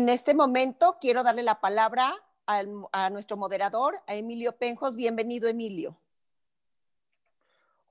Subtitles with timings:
[0.00, 2.14] En este momento quiero darle la palabra
[2.46, 4.96] a nuestro moderador, a Emilio Penjos.
[4.96, 6.00] Bienvenido, Emilio.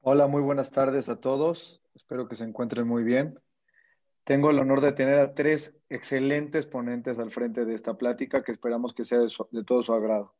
[0.01, 1.83] Hola, muy buenas tardes a todos.
[1.93, 3.39] Espero que se encuentren muy bien.
[4.23, 8.53] Tengo el honor de tener a tres excelentes ponentes al frente de esta plática que
[8.53, 10.33] esperamos que sea de, todo su agrado.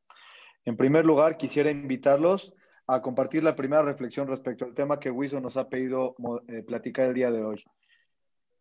[0.66, 2.52] En primer lugar, quisiera invitarlos
[2.88, 6.16] a compartir la primera reflexión respecto al tema que Wiso nos ha pedido
[6.48, 7.64] eh, platicar el día de hoy.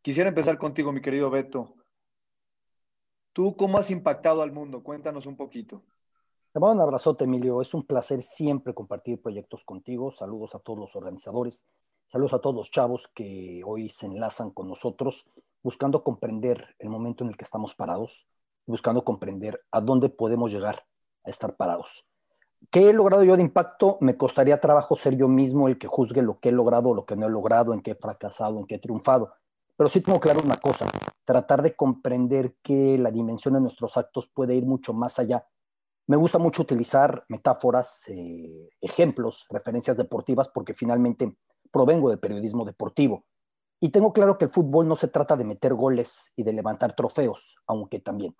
[0.03, 1.78] Quisiera empezar contigo, mi querido Beto.
[3.39, 4.83] ¿Tú cómo has impactado al mundo?
[4.83, 5.81] Cuéntanos un poquito.
[6.53, 7.63] Te mando un abrazote, Emilio.
[7.63, 10.11] Es un placer siempre compartir proyectos contigo.
[10.11, 11.65] Saludos a todos los organizadores.
[12.09, 15.25] Saludos a todos los chavos que hoy se enlazan con nosotros
[15.63, 18.27] buscando comprender el momento en el que estamos parados,
[18.67, 20.85] buscando comprender a dónde podemos llegar
[21.23, 22.09] a estar parados.
[22.73, 23.99] ¿Qué he logrado yo de impacto?
[24.01, 27.15] Me costaría trabajo ser yo mismo el que juzgue lo que he logrado, lo que
[27.15, 29.33] no he logrado, en qué he fracasado, en qué he triunfado.
[29.79, 30.89] Pero sí tengo claro una cosa,
[31.25, 35.47] tratar de comprender que la dimensión de nuestros actos puede ir mucho más allá.
[36.09, 41.33] Me gusta mucho utilizar metáforas, eh, ejemplos, referencias deportivas, porque finalmente
[41.71, 43.25] provengo del periodismo deportivo.
[43.79, 46.97] Y tengo claro que el fútbol no se trata de meter goles y de levantar
[46.97, 48.35] trofeos, aunque también.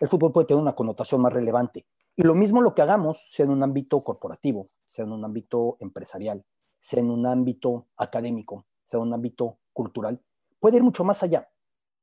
[0.00, 1.86] El fútbol puede tener una connotación más relevante.
[2.16, 5.76] Y lo mismo lo que hagamos, sea en un ámbito corporativo, sea en un ámbito
[5.78, 6.44] empresarial,
[6.80, 10.20] sea en un ámbito académico, sea en un ámbito cultural,
[10.62, 11.50] puede ir mucho más allá.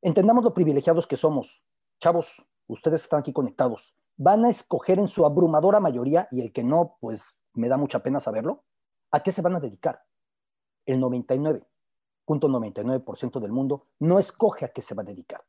[0.01, 1.63] Entendamos lo privilegiados que somos.
[2.01, 3.95] Chavos, ustedes están aquí conectados.
[4.17, 8.03] Van a escoger en su abrumadora mayoría, y el que no, pues me da mucha
[8.03, 8.65] pena saberlo,
[9.11, 10.03] ¿a qué se van a dedicar?
[10.85, 15.45] El 99.99% del mundo no escoge a qué se va a dedicar.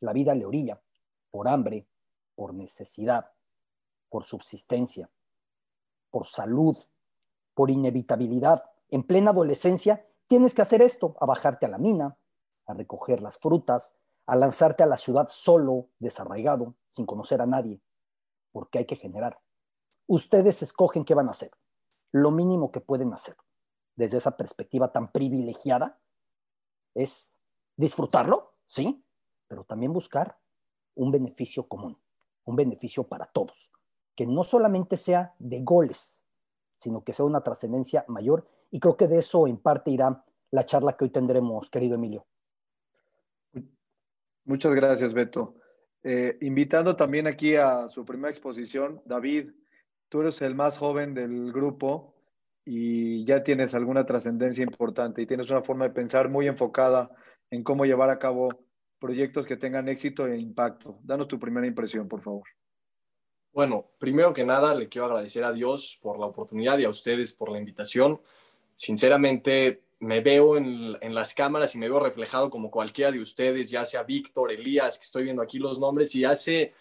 [0.00, 0.82] La vida le orilla
[1.30, 1.86] por hambre,
[2.34, 3.30] por necesidad,
[4.08, 5.08] por subsistencia,
[6.10, 6.76] por salud,
[7.54, 8.64] por inevitabilidad.
[8.88, 12.18] En plena adolescencia tienes que hacer esto, a bajarte a la mina,
[12.72, 13.94] a recoger las frutas,
[14.26, 17.80] a lanzarte a la ciudad solo, desarraigado, sin conocer a nadie,
[18.50, 19.40] porque hay que generar.
[20.06, 21.52] Ustedes escogen qué van a hacer,
[22.10, 23.36] lo mínimo que pueden hacer
[23.96, 26.00] desde esa perspectiva tan privilegiada
[26.94, 27.38] es
[27.76, 29.04] disfrutarlo, sí,
[29.48, 30.38] pero también buscar
[30.94, 31.98] un beneficio común,
[32.44, 33.72] un beneficio para todos,
[34.14, 36.24] que no solamente sea de goles,
[36.74, 38.46] sino que sea una trascendencia mayor.
[38.70, 42.26] Y creo que de eso en parte irá la charla que hoy tendremos, querido Emilio.
[44.44, 45.54] Muchas gracias, Beto.
[46.02, 49.50] Eh, invitando también aquí a su primera exposición, David,
[50.08, 52.14] tú eres el más joven del grupo
[52.64, 57.10] y ya tienes alguna trascendencia importante y tienes una forma de pensar muy enfocada
[57.50, 58.48] en cómo llevar a cabo
[58.98, 60.98] proyectos que tengan éxito e impacto.
[61.02, 62.44] Danos tu primera impresión, por favor.
[63.52, 67.34] Bueno, primero que nada, le quiero agradecer a Dios por la oportunidad y a ustedes
[67.34, 68.20] por la invitación.
[68.76, 73.84] Sinceramente, me veo en, las cámaras y me veo reflejado como cualquiera de ustedes, ya
[73.84, 76.74] sea Víctor, Elías, que estoy viendo aquí los nombres, y hace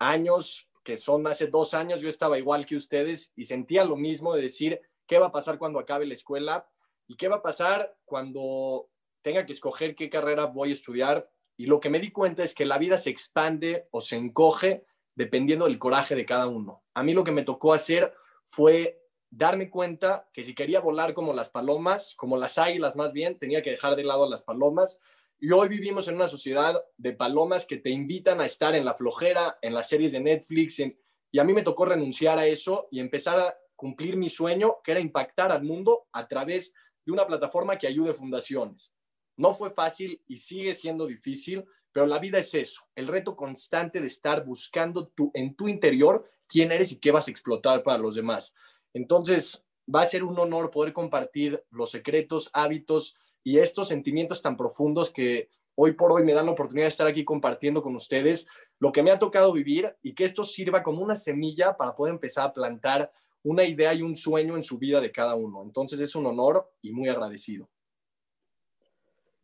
[0.00, 4.34] años, que son hace dos años, yo estaba igual que ustedes y sentía lo mismo
[4.34, 6.68] de decir, ¿qué va a pasar cuando acabe la escuela?
[7.06, 8.90] ¿Y qué va a pasar cuando
[9.22, 11.30] tenga que escoger qué carrera voy a estudiar?
[11.56, 14.86] Y lo que me di cuenta es que la vida se expande o se encoge
[15.14, 16.82] dependiendo del coraje de cada uno.
[16.94, 18.12] A mí lo que me tocó hacer
[18.42, 19.05] fue
[19.36, 23.62] darme cuenta que si quería volar como las palomas, como las águilas más bien, tenía
[23.62, 24.98] que dejar de lado a las palomas.
[25.38, 28.94] Y hoy vivimos en una sociedad de palomas que te invitan a estar en la
[28.94, 30.80] flojera, en las series de Netflix.
[31.30, 34.92] Y a mí me tocó renunciar a eso y empezar a cumplir mi sueño, que
[34.92, 36.72] era impactar al mundo a través
[37.04, 38.94] de una plataforma que ayude fundaciones.
[39.36, 44.00] No fue fácil y sigue siendo difícil, pero la vida es eso, el reto constante
[44.00, 47.98] de estar buscando tu, en tu interior quién eres y qué vas a explotar para
[47.98, 48.54] los demás.
[48.96, 54.56] Entonces, va a ser un honor poder compartir los secretos, hábitos y estos sentimientos tan
[54.56, 58.48] profundos que hoy por hoy me dan la oportunidad de estar aquí compartiendo con ustedes
[58.78, 62.14] lo que me ha tocado vivir y que esto sirva como una semilla para poder
[62.14, 63.12] empezar a plantar
[63.42, 65.62] una idea y un sueño en su vida de cada uno.
[65.62, 67.68] Entonces es un honor y muy agradecido.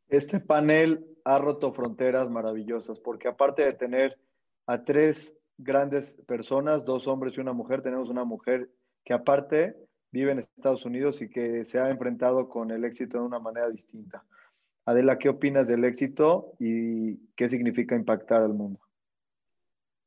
[0.09, 4.19] Este panel ha roto fronteras maravillosas porque aparte de tener
[4.67, 8.71] a tres grandes personas, dos hombres y una mujer, tenemos una mujer
[9.05, 9.77] que aparte
[10.11, 13.71] vive en Estados Unidos y que se ha enfrentado con el éxito de una manera
[13.71, 14.25] distinta.
[14.85, 18.81] Adela, ¿qué opinas del éxito y qué significa impactar al mundo?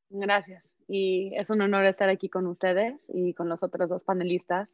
[0.09, 0.63] Gracias.
[0.87, 4.69] Y es un honor estar aquí con ustedes y con los otros dos panelistas.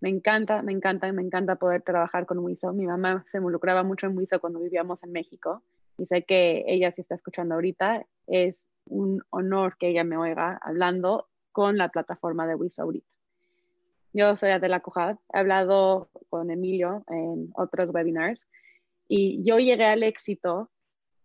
[0.00, 2.72] Me encanta, me encanta, me encanta poder trabajar con Wiso.
[2.72, 5.62] Mi mamá se involucraba mucho en Wiso cuando vivíamos en México
[5.96, 10.58] y sé que ella, si está escuchando ahorita, es un honor que ella me oiga
[10.62, 13.06] hablando con la plataforma de Wiso ahorita.
[14.14, 18.46] Yo soy Adela Cojad, he hablado con Emilio en otros webinars
[19.08, 20.70] y yo llegué al éxito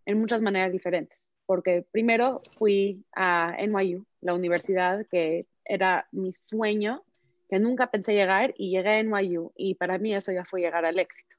[0.05, 1.31] en muchas maneras diferentes.
[1.45, 7.03] porque primero fui a NYU, la universidad que era mi sueño,
[7.49, 10.83] que nunca pensé llegar y llegué a NYU y para mí eso ya fue llegar
[10.83, 11.35] al éxito.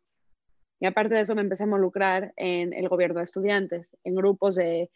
[0.80, 4.54] Y aparte de eso me empecé a involucrar en el gobierno de estudiantes, en grupos
[4.54, 4.90] de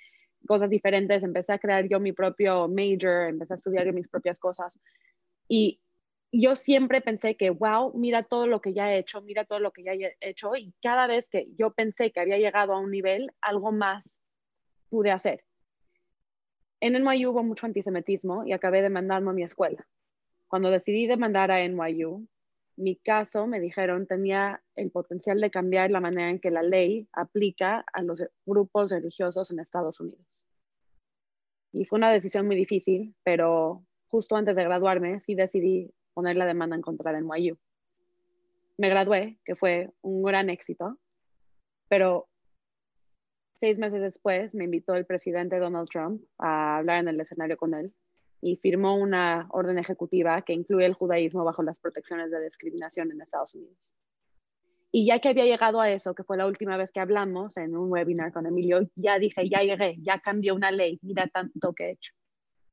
[0.46, 4.38] cosas diferentes, empecé a crear yo mi propio major, empecé a estudiar yo mis propias
[4.38, 4.81] cosas.
[5.46, 5.81] Y
[6.32, 9.70] yo siempre pensé que, wow, mira todo lo que ya he hecho, mira todo lo
[9.70, 10.56] que ya he hecho.
[10.56, 14.19] Y cada vez que yo pensé que había llegado a un nivel, algo más
[14.88, 15.44] pude hacer.
[16.81, 19.87] En NYU hubo mucho antisemitismo y acabé demandando a mi escuela.
[20.49, 22.26] Cuando decidí demandar a NYU,
[22.76, 27.06] mi caso, me dijeron, tenía el potencial de cambiar la manera en que la ley
[27.12, 30.46] aplica a los grupos religiosos en Estados Unidos.
[31.73, 36.47] Y fue una decisión muy difícil, pero justo antes de graduarme sí decidí poner la
[36.47, 37.59] demanda en contra de NYU.
[38.79, 40.99] Me gradué, que fue un gran éxito,
[41.88, 42.29] pero
[43.55, 47.75] seis meses después me invitó el presidente Donald Trump a hablar en el escenario con
[47.75, 47.93] él
[48.41, 53.20] y firmó una orden ejecutiva que incluye el judaísmo bajo las protecciones de discriminación en
[53.20, 53.94] Estados Unidos.
[54.91, 57.76] Y ya que había llegado a eso, que fue la última vez que hablamos en
[57.76, 61.85] un webinar con Emilio, ya dije, ya llegué, ya cambió una ley, mira tanto que
[61.85, 62.12] he hecho.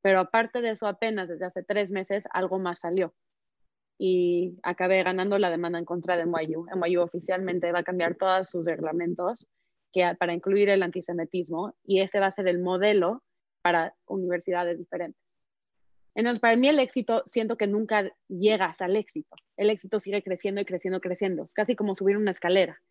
[0.01, 3.13] Pero aparte de eso, apenas desde hace tres meses algo más salió.
[4.01, 6.65] Y acabé ganando la demanda en contra de NYU.
[6.73, 9.47] NYU oficialmente va a cambiar todos sus reglamentos
[10.19, 13.23] para incluir el antisemitismo y ese va a ser el modelo
[13.61, 15.21] para universidades diferentes.
[16.15, 19.35] Entonces, para mí el éxito, siento que nunca llegas al éxito.
[19.57, 21.43] El éxito sigue creciendo y creciendo, creciendo.
[21.43, 22.81] Es casi como subir una escalera.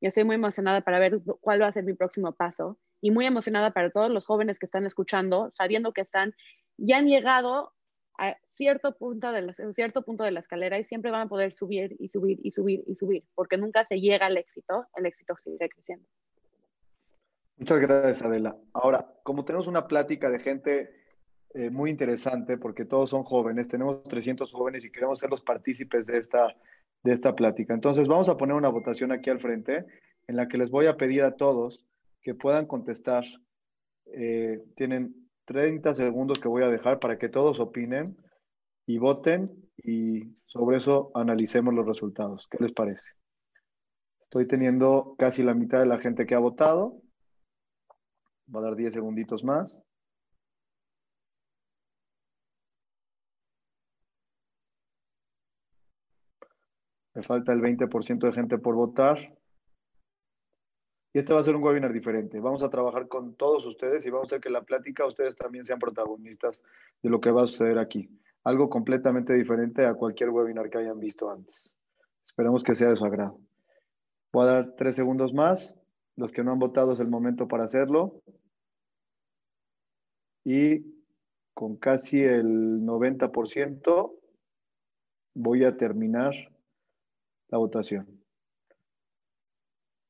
[0.00, 3.26] Yo estoy muy emocionada para ver cuál va a ser mi próximo paso y muy
[3.26, 6.34] emocionada para todos los jóvenes que están escuchando, sabiendo que están,
[6.76, 7.72] ya han llegado
[8.18, 11.52] a cierto punto, de la, cierto punto de la escalera y siempre van a poder
[11.52, 15.34] subir y subir y subir y subir, porque nunca se llega al éxito, el éxito
[15.36, 16.06] sigue creciendo.
[17.56, 18.56] Muchas gracias, Adela.
[18.72, 21.02] Ahora, como tenemos una plática de gente
[21.54, 26.06] eh, muy interesante porque todos son jóvenes, tenemos 300 jóvenes y queremos ser los partícipes
[26.06, 26.56] de esta,
[27.02, 27.74] de esta plática.
[27.74, 29.84] Entonces vamos a poner una votación aquí al frente
[30.26, 31.84] en la que les voy a pedir a todos
[32.22, 33.24] que puedan contestar.
[34.14, 38.16] Eh, tienen 30 segundos que voy a dejar para que todos opinen
[38.86, 42.46] y voten y sobre eso analicemos los resultados.
[42.50, 43.10] ¿Qué les parece?
[44.20, 47.02] Estoy teniendo casi la mitad de la gente que ha votado.
[48.54, 49.78] Va a dar 10 segunditos más.
[57.14, 59.18] Me falta el 20% de gente por votar.
[61.12, 62.40] Y este va a ser un webinar diferente.
[62.40, 65.64] Vamos a trabajar con todos ustedes y vamos a hacer que la plática ustedes también
[65.64, 66.62] sean protagonistas
[67.02, 68.08] de lo que va a suceder aquí.
[68.44, 71.74] Algo completamente diferente a cualquier webinar que hayan visto antes.
[72.24, 73.38] Esperamos que sea de su agrado.
[74.32, 75.78] Voy a dar tres segundos más.
[76.16, 78.22] Los que no han votado es el momento para hacerlo.
[80.44, 80.80] Y
[81.52, 84.12] con casi el 90%
[85.34, 86.32] voy a terminar
[87.48, 88.21] la votación.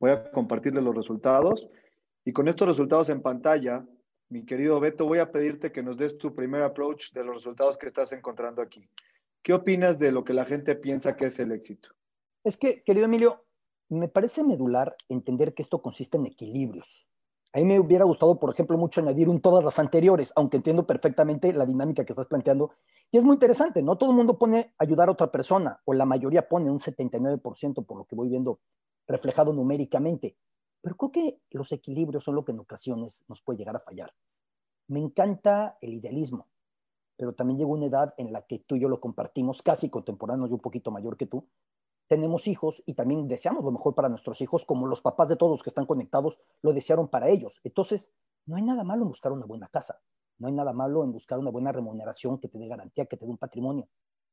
[0.02, 1.68] Voy a compartirles los resultados
[2.24, 3.86] y con estos resultados en pantalla,
[4.30, 7.78] mi querido Beto, voy a pedirte que nos des tu primer approach de los resultados
[7.78, 8.88] que estás encontrando aquí.
[9.44, 11.90] ¿Qué opinas de lo que la gente piensa que es el éxito?
[12.42, 13.44] Es que, querido Emilio,
[13.90, 17.08] me parece medular entender que esto consiste en equilibrios.
[17.52, 20.84] A mí me hubiera gustado, por ejemplo, mucho añadir un todas las anteriores, aunque entiendo
[20.84, 22.72] perfectamente la dinámica que estás planteando.
[23.12, 23.96] Y es muy interesante, ¿no?
[23.96, 27.98] Todo el mundo pone ayudar a otra persona, o la mayoría pone un 79% por
[27.98, 28.58] lo que voy viendo
[29.12, 30.36] reflejado numéricamente.
[30.80, 34.12] Pero creo que los equilibrios son lo que en ocasiones nos puede llegar a fallar.
[34.88, 36.48] Me encanta el idealismo,
[37.16, 40.50] pero también llegó una edad en la que tú y yo lo compartimos, casi contemporáneos,
[40.50, 41.46] yo un poquito mayor que tú,
[42.08, 45.62] tenemos hijos y también deseamos lo mejor para nuestros hijos, como los papás de todos
[45.62, 47.60] que están conectados lo desearon para ellos.
[47.64, 48.12] Entonces,
[48.44, 50.02] no hay nada malo en buscar una buena casa,
[50.38, 53.24] no hay nada malo en buscar una buena remuneración que te dé garantía, que te
[53.24, 53.88] dé un patrimonio,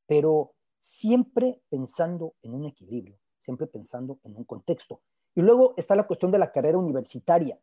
[0.07, 5.01] pero siempre pensando en un equilibrio, siempre pensando en un contexto.
[5.35, 7.59] Y luego está la cuestión de la carrera universitaria.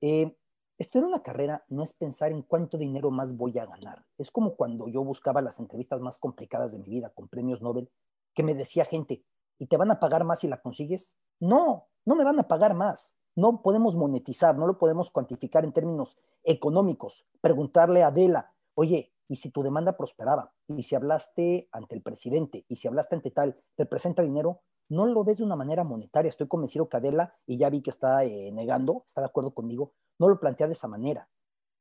[0.00, 0.36] Eh,
[0.78, 4.04] estudiar una carrera no es pensar en cuánto dinero más voy a ganar.
[4.18, 7.90] Es como cuando yo buscaba las entrevistas más complicadas de mi vida con premios Nobel
[8.34, 9.24] que me decía gente,
[9.58, 11.18] ¿y te van a pagar más si la consigues?
[11.38, 13.16] No, no me van a pagar más.
[13.36, 17.26] No podemos monetizar, no lo podemos cuantificar en términos económicos.
[17.40, 20.52] Preguntarle a Adela, oye, ¿y si tu demanda prosperaba?
[20.66, 22.64] ¿Y si hablaste ante el presidente?
[22.68, 23.56] ¿Y si hablaste ante tal?
[23.76, 24.62] ¿Te presenta dinero?
[24.90, 26.28] No lo ves de una manera monetaria.
[26.28, 29.94] Estoy convencido que Adela, y ya vi que está eh, negando, está de acuerdo conmigo,
[30.18, 31.28] no lo plantea de esa manera.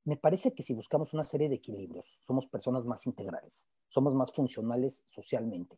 [0.06, 4.32] Me parece que si buscamos una serie de equilibrios, somos personas más integrales, somos más
[4.32, 5.78] funcionales socialmente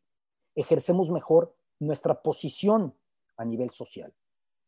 [0.55, 2.95] ejercemos mejor nuestra posición
[3.37, 4.13] a nivel social.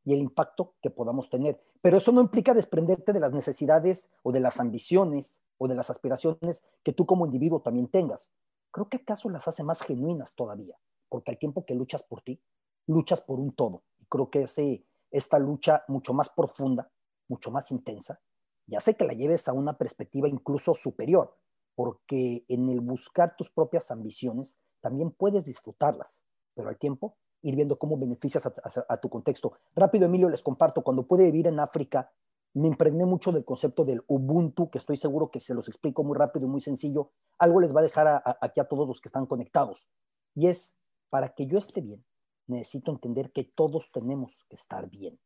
[0.06, 1.64] y el impacto que podamos tener.
[1.80, 5.90] Pero eso no implica desprenderte de las necesidades o de las ambiciones o de las
[5.90, 8.30] aspiraciones que tú como individuo también tengas.
[8.72, 10.78] Creo que acaso las hace más genuinas todavía,
[11.14, 12.42] porque al tiempo que luchas por ti,
[12.88, 13.84] luchas por un todo.
[14.00, 16.92] Y creo que ese, esta lucha mucho más profunda,
[17.28, 18.20] mucho más intensa,
[18.66, 21.38] y hace que la lleves a una perspectiva incluso superior,
[21.76, 27.78] porque en el buscar tus propias ambiciones también puedes disfrutarlas, pero al tiempo ir viendo
[27.78, 29.54] cómo beneficias a, tu contexto.
[29.76, 32.12] Rápido, Emilio, les comparto, cuando pude vivir en África,
[32.56, 36.18] me impregné mucho del concepto del Ubuntu, que estoy seguro que se los explico muy
[36.18, 37.12] rápido y muy sencillo.
[37.38, 39.92] Algo les va a dejar aquí a todos los que están conectados.
[40.34, 40.76] Y es,
[41.14, 42.04] para que yo esté bien,
[42.48, 45.20] necesito entender que todos tenemos que estar bien.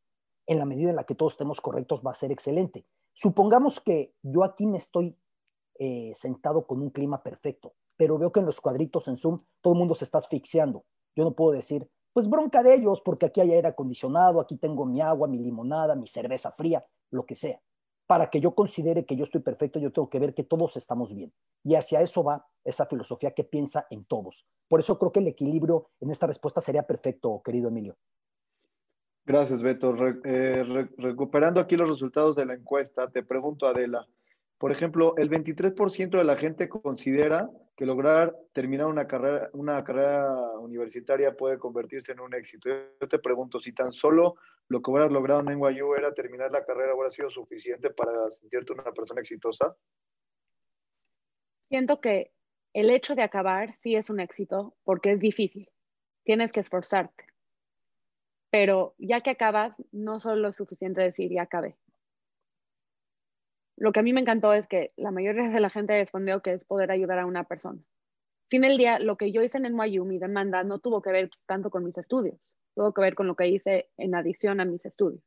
[0.46, 2.84] En la medida en la que todos estemos correctos, va a ser excelente.
[3.14, 5.16] Supongamos que yo aquí me estoy
[5.78, 9.72] eh, sentado con un clima perfecto, pero veo que en los cuadritos en Zoom todo
[9.72, 10.84] el mundo se está asfixiando.
[11.16, 14.84] Yo no puedo decir, pues bronca de ellos, porque aquí hay aire acondicionado, aquí tengo
[14.84, 17.62] mi agua, mi limonada, mi cerveza fría, lo que sea.
[18.08, 21.14] Para que yo considere que yo estoy perfecto, yo tengo que ver que todos estamos
[21.14, 21.32] bien.
[21.62, 24.48] Y hacia eso va esa filosofía que piensa en todos.
[24.66, 27.96] Por eso creo que el equilibrio en esta respuesta sería perfecto, querido Emilio.
[29.24, 29.94] Gracias, Beto.
[30.24, 34.08] Eh, recuperando aquí los resultados de la encuesta, te pregunto, Adela,
[34.56, 41.60] por ejemplo, el 23% de la gente considera que lograr terminar una carrera, universitaria puede
[41.60, 42.68] convertirse en un éxito.
[42.68, 44.34] Yo te pregunto, si tan solo
[44.66, 48.72] lo que hubieras logrado en NYU era terminar la carrera, ¿hubiera sido suficiente para sentirte
[48.72, 49.76] una persona exitosa?
[51.68, 52.32] Siento que
[52.72, 55.70] el hecho de acabar sí es un éxito porque es difícil.
[56.24, 57.26] Tienes que esforzarte.
[58.50, 61.76] Pero ya que acabas, no solo es suficiente decir ya acabé
[63.78, 66.52] lo que a mí me encantó es que la mayoría de la gente respondió que
[66.52, 67.80] es poder ayudar a una persona.
[68.48, 71.30] Fin del día, lo que yo hice en NYU, mi demanda, no tuvo que ver
[71.46, 72.40] tanto con mis estudios,
[72.74, 75.22] tuvo que ver con lo que hice en adición a mis estudios.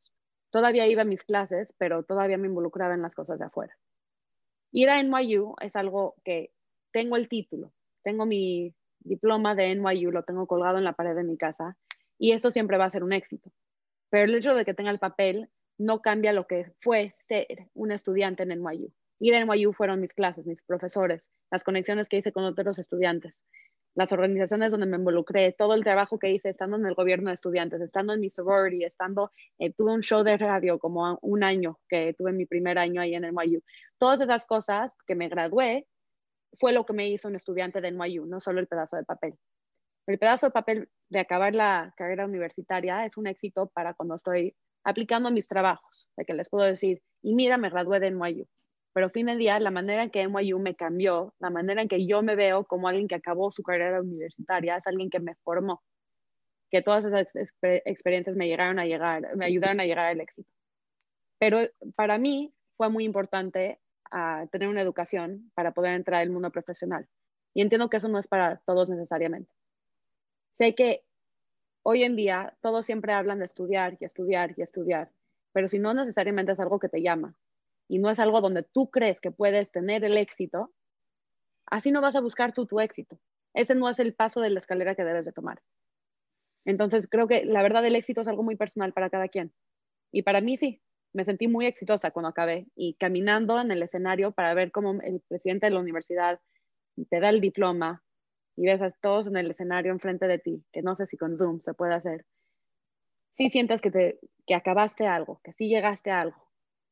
[0.49, 3.77] Todavía iba a mis clases, pero todavía me involucraba en las cosas de afuera.
[4.71, 6.51] Ir a NYU es algo que
[6.91, 7.71] tengo el título,
[8.03, 11.77] tengo mi diploma de NYU, lo tengo colgado en la pared de mi casa
[12.17, 13.49] y eso siempre va a ser un éxito.
[14.09, 15.49] Pero el hecho de que tenga el papel
[15.81, 18.91] no cambia lo que fue ser un estudiante en NYU.
[19.19, 23.43] Ir a NYU fueron mis clases, mis profesores, las conexiones que hice con otros estudiantes,
[23.95, 27.33] las organizaciones donde me involucré, todo el trabajo que hice estando en el gobierno de
[27.33, 31.79] estudiantes, estando en mi sorority, estando, eh, tuve un show de radio como un año
[31.89, 33.61] que tuve mi primer año ahí en NYU.
[33.97, 35.87] Todas esas cosas que me gradué
[36.59, 39.33] fue lo que me hizo un estudiante de NYU, no solo el pedazo de papel.
[40.07, 44.55] El pedazo de papel de acabar la carrera universitaria es un éxito para cuando estoy
[44.83, 48.47] aplicando a mis trabajos, de que les puedo decir, y mira, me gradué de NYU.
[48.93, 52.05] Pero fin del día, la manera en que NYU me cambió, la manera en que
[52.05, 55.81] yo me veo como alguien que acabó su carrera universitaria, es alguien que me formó,
[56.69, 57.27] que todas esas
[57.61, 60.49] experiencias me llegaron a llegar, me ayudaron a llegar al éxito.
[61.39, 61.59] Pero
[61.95, 63.79] para mí fue muy importante
[64.11, 67.07] ah, tener una educación para poder entrar al mundo profesional.
[67.53, 69.51] Y entiendo que eso no es para todos necesariamente.
[70.53, 71.03] Sé que
[71.83, 75.11] hoy en día todos siempre hablan de estudiar y estudiar y estudiar,
[75.53, 77.35] pero si no necesariamente es algo que te llama
[77.87, 80.71] y no es algo donde tú crees que puedes tener el éxito,
[81.65, 83.19] así no vas a buscar tú tu éxito.
[83.53, 85.61] Ese no es el paso de la escalera que debes de tomar.
[86.65, 89.51] Entonces creo que la verdad el éxito es algo muy personal para cada quien.
[90.11, 90.81] Y para mí sí,
[91.13, 95.21] me sentí muy exitosa cuando acabé y caminando en el escenario para ver cómo el
[95.27, 96.39] presidente de la universidad
[97.09, 98.03] te da el diploma,
[98.61, 101.35] y ves a todos en el escenario enfrente de ti, que no sé si con
[101.35, 102.27] Zoom se puede hacer,
[103.31, 106.47] sí sientes que, te, que acabaste algo, que sí llegaste a algo,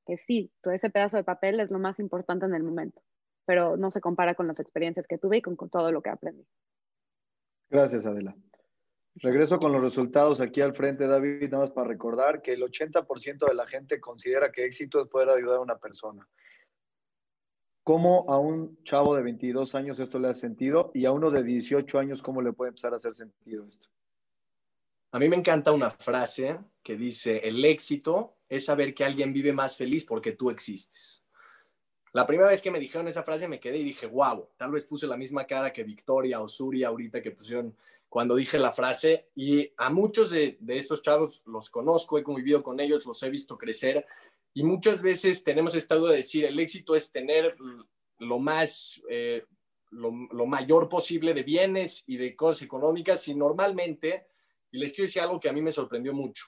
[0.07, 3.03] que sí, todo ese pedazo de papel es lo más importante en el momento,
[3.45, 6.09] pero no se compara con las experiencias que tuve y con, con todo lo que
[6.09, 6.43] aprendí.
[7.69, 8.35] Gracias, Adela.
[9.17, 13.47] Regreso con los resultados aquí al frente, David, nada más para recordar que el 80%
[13.47, 16.27] de la gente considera que éxito es poder ayudar a una persona.
[17.89, 21.43] ¿Cómo a un chavo de 22 años esto le ha sentido y a uno de
[21.43, 23.87] 18 años cómo le puede empezar a hacer sentido esto?
[25.11, 29.53] A mí me encanta una frase que dice, el éxito es saber que alguien vive
[29.53, 31.25] más feliz porque tú existes.
[32.13, 34.85] La primera vez que me dijeron esa frase me quedé y dije, wow, tal vez
[34.85, 37.75] puse la misma cara que Victoria o Suri ahorita que pusieron
[38.07, 39.29] cuando dije la frase.
[39.33, 43.31] Y a muchos de, de estos chavos los conozco, he convivido con ellos, los he
[43.31, 44.05] visto crecer
[44.59, 47.55] y muchas veces tenemos estado de decir, el éxito es tener
[48.17, 49.45] lo más, eh,
[49.91, 54.27] lo, mayor posible de bienes y de cosas económicas y normalmente,
[54.69, 56.47] y les quiero decir algo que a mí me sorprendió mucho.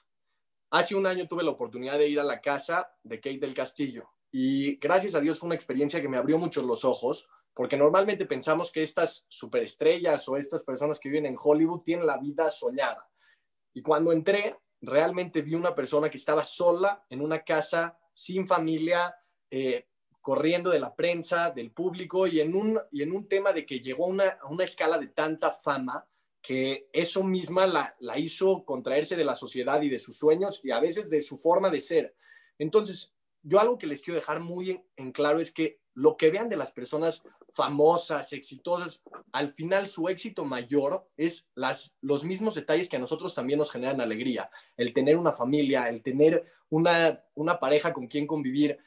[0.72, 4.10] Hace un año tuve la oportunidad de ir a la casa de Kate del Castillo
[4.30, 8.26] y gracias a Dios fue una experiencia que me abrió mucho los ojos porque normalmente
[8.26, 13.08] pensamos que estas superestrellas o estas personas que viven en Hollywood tienen la vida soñada.
[13.72, 19.14] Y cuando entré, realmente vi una persona que estaba sola en una casa, sin familia,
[19.50, 19.86] eh,
[20.20, 23.80] corriendo de la prensa, del público y en un, y en un tema de que
[23.80, 26.06] llegó a una, una escala de tanta fama
[26.40, 30.72] que eso misma la, la hizo contraerse de la sociedad y de sus sueños y
[30.72, 32.16] a veces de su forma de ser.
[32.58, 36.48] Entonces, yo algo que les quiero dejar muy en, claro es que lo que vean
[36.48, 37.22] de las personas
[37.52, 43.34] famosas, exitosas, al final su éxito mayor es las, los mismos detalles que a nosotros
[43.34, 48.26] también nos generan alegría, el tener una familia, el tener una, una pareja con quien
[48.26, 48.78] convivir.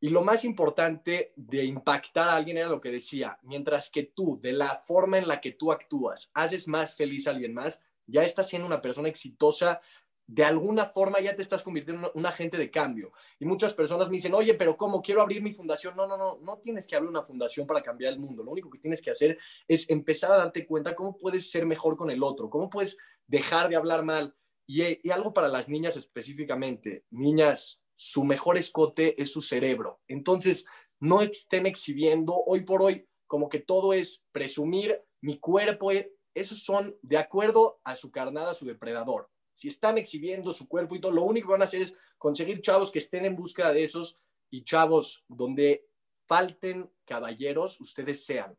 [0.00, 4.38] Y lo más importante de impactar a alguien era lo que decía, mientras que tú,
[4.40, 8.22] de la forma en la que tú actúas, haces más feliz a alguien más, ya
[8.22, 9.80] estás siendo una persona exitosa
[10.26, 13.12] de alguna forma ya te estás convirtiendo en un agente de cambio.
[13.38, 15.94] Y muchas personas me dicen, oye, pero ¿cómo quiero abrir mi fundación?
[15.96, 18.42] No, no, no, no tienes que abrir una fundación para cambiar el mundo.
[18.42, 19.38] Lo único que tienes que hacer
[19.68, 23.68] es empezar a darte cuenta cómo puedes ser mejor con el otro, cómo puedes dejar
[23.68, 24.34] de hablar mal.
[24.66, 30.00] Y, algo para las niñas específicamente, niñas, su mejor escote es su cerebro.
[30.08, 30.64] Entonces,
[31.00, 35.90] no estén exhibiendo hoy por hoy como que todo es presumir mi cuerpo,
[36.34, 40.94] esos son de acuerdo a su carnada, a su depredador si están exhibiendo su cuerpo
[40.94, 43.72] y todo, lo único que van a hacer es conseguir chavos que estén en búsqueda
[43.72, 44.18] de esos
[44.50, 45.86] y chavos donde
[46.26, 48.56] falten caballeros, ustedes sean.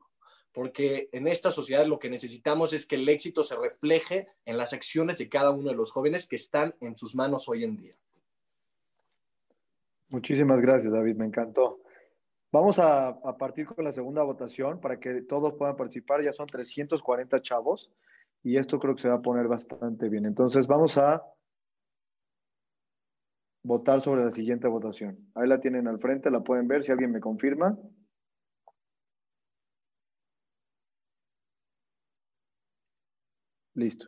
[0.54, 4.72] Porque en esta sociedad lo que necesitamos es que el éxito se refleje en las
[4.72, 7.96] acciones de cada uno de los jóvenes que están en sus manos hoy en día.
[10.10, 11.82] Muchísimas gracias, David, me encantó.
[12.52, 16.24] Vamos a, a partir con la segunda votación para que todos puedan participar.
[16.24, 17.92] Ya son 340 chavos
[18.46, 20.26] y esto creo que se va a poner bastante bien.
[20.26, 21.24] Entonces vamos a
[23.64, 25.18] votar sobre la siguiente votación.
[25.36, 27.76] Ahí la tienen al frente, la pueden ver si alguien me confirma.
[33.76, 34.08] Listo.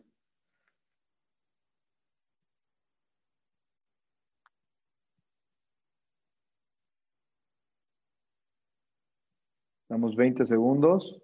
[9.90, 11.22] Damos 20 segundos.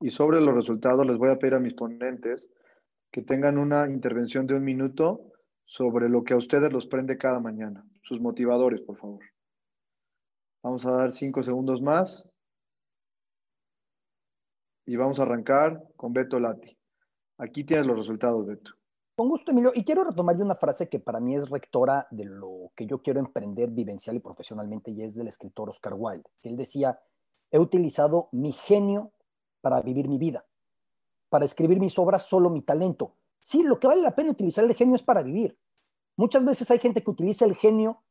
[0.00, 2.48] Y sobre los resultados les voy a pedir a mis ponentes
[3.10, 5.32] que tengan una intervención de un minuto
[5.64, 7.84] sobre lo que a ustedes los prende cada mañana.
[8.02, 9.20] Sus motivadores, por favor.
[10.62, 12.28] Vamos a dar cinco segundos más.
[14.86, 16.76] Y vamos a arrancar con Beto Lati.
[17.38, 18.72] Aquí tienes los resultados, Beto.
[19.16, 19.72] Con gusto, Emilio.
[19.74, 23.20] Y quiero retomarle una frase que para mí es rectora de lo que yo quiero
[23.20, 26.30] emprender vivencial y profesionalmente, y es del escritor Oscar Wilde.
[26.42, 26.98] Él decía,
[27.50, 29.12] he utilizado mi genio
[29.60, 30.46] para vivir mi vida.
[31.28, 33.14] Para escribir mis obras, solo mi talento.
[33.40, 35.58] Sí, lo que vale la pena utilizar el genio es para vivir.
[36.16, 38.02] Muchas veces hay gente que utiliza el genio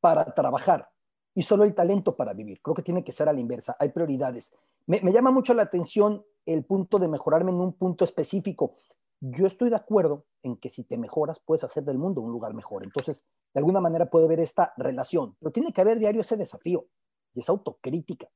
[0.00, 0.90] para trabajar
[1.34, 2.60] y solo el talento para vivir.
[2.60, 3.76] Creo que tiene que ser a la inversa.
[3.78, 4.54] Hay prioridades.
[4.86, 8.74] Me, llama mucho la atención el punto de mejorarme en un punto específico.
[9.20, 12.52] Yo estoy de acuerdo en que si te mejoras, puedes hacer del mundo un lugar
[12.52, 12.82] mejor.
[12.82, 16.86] Entonces, de alguna manera puede haber esta relación, pero tiene que haber diario ese desafío
[17.32, 18.28] y esa autocrítica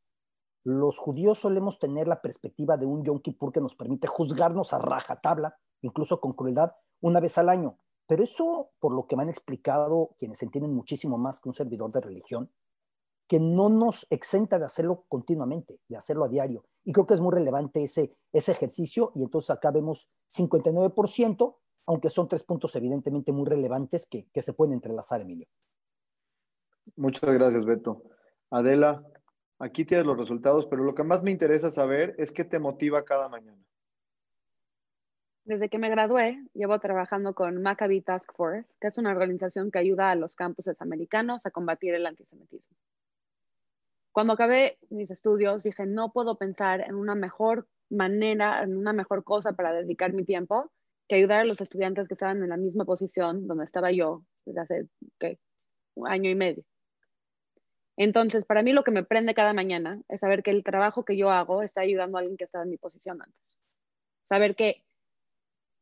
[0.67, 4.79] los judíos solemos tener la perspectiva de un Yom Kippur que nos permite juzgarnos a
[4.79, 7.79] rajatabla, incluso con crueldad, una vez al año.
[8.09, 11.93] Pero eso, por lo que me han explicado quienes entienden muchísimo más que un servidor
[11.93, 12.51] de religión,
[13.29, 16.65] que no nos exenta de hacerlo continuamente, de hacerlo a diario.
[16.83, 22.11] Y creo que es muy relevante ese, ese ejercicio y entonces acá vemos 59%, aunque
[22.11, 25.47] son tres puntos evidentemente muy relevantes que, que se pueden entrelazar, Emilio.
[26.97, 28.03] Muchas gracias, Beto.
[28.51, 29.05] Adela,
[29.59, 33.05] Aquí tienes los resultados, pero lo que más me interesa saber es qué te motiva
[33.05, 33.63] cada mañana.
[35.45, 39.79] Desde que me gradué, llevo trabajando con Maccabi Task Force, que es una organización que
[39.79, 42.77] ayuda a los campuses americanos a combatir el antisemitismo.
[44.13, 49.25] Cuando acabé mis estudios, dije, no puedo pensar en una mejor manera, en una mejor
[49.25, 50.73] cosa para dedicar mi tiempo
[51.09, 54.61] que ayudar a los estudiantes que estaban en la misma posición donde estaba yo desde
[54.61, 54.89] hace
[55.95, 56.65] un año y medio.
[57.97, 61.17] Entonces, para mí lo que me prende cada mañana es saber que el trabajo que
[61.17, 63.57] yo hago está ayudando a alguien que estaba en mi posición antes.
[64.29, 64.85] Saber que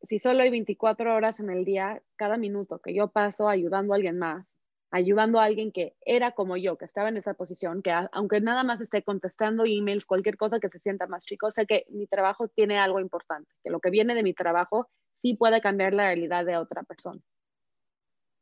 [0.02, 3.96] si solo hay 24 horas en el día, cada minuto que yo paso ayudando a
[3.96, 4.50] alguien más,
[4.90, 8.62] ayudando a alguien que era como yo, que estaba en esa posición, que aunque nada
[8.64, 12.48] más esté contestando emails, cualquier cosa que se sienta más chico, sé que mi trabajo
[12.48, 14.88] tiene algo importante, que lo que viene de mi trabajo
[15.22, 17.20] sí puede cambiar la realidad de otra persona.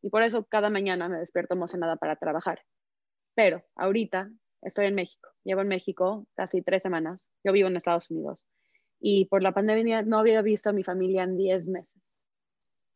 [0.03, 2.63] Y por eso cada mañana me despierto emocionada para trabajar.
[3.35, 4.31] Pero ahorita
[4.63, 5.29] estoy en México.
[5.45, 7.21] Llevo en México casi tres semanas.
[7.45, 8.45] Yo vivo en Estados Unidos.
[9.01, 11.93] Y por la pandemia no había visto a mi familia en diez meses.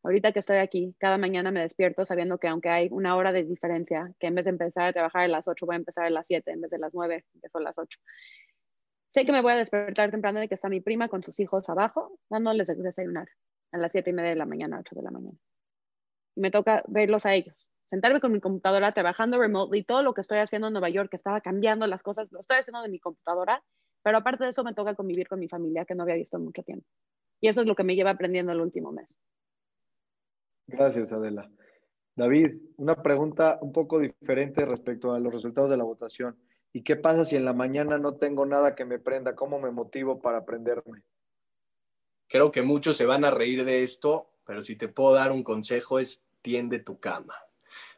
[0.03, 3.43] Ahorita que estoy aquí, cada mañana me despierto sabiendo que aunque hay una hora de
[3.43, 6.09] diferencia, que en vez de empezar a trabajar a las 8 voy a empezar a
[6.09, 7.99] las 7, en vez de las 9, empiezo a las 8.
[9.13, 11.67] sé que me voy a despertar temprano de que está mi prima con sus hijos
[11.69, 13.27] abajo, dándoles de desayunar
[13.73, 15.37] a las siete y media de la mañana, 8 de la mañana.
[16.35, 20.21] Y me toca verlos a ellos, sentarme con mi computadora, trabajando remotely, todo lo que
[20.21, 22.99] estoy haciendo en Nueva York, que estaba cambiando las cosas, lo estoy haciendo de mi
[22.99, 23.63] computadora,
[24.03, 26.43] pero aparte de eso me toca convivir con mi familia que no había visto en
[26.43, 26.85] mucho tiempo.
[27.41, 29.19] Y eso es lo que me lleva aprendiendo el último mes.
[30.67, 31.49] Gracias, Adela.
[32.15, 36.37] David, una pregunta un poco diferente respecto a los resultados de la votación.
[36.73, 39.35] ¿Y qué pasa si en la mañana no tengo nada que me prenda?
[39.35, 41.03] ¿Cómo me motivo para aprenderme?
[42.27, 45.43] Creo que muchos se van a reír de esto, pero si te puedo dar un
[45.43, 47.35] consejo es tiende tu cama.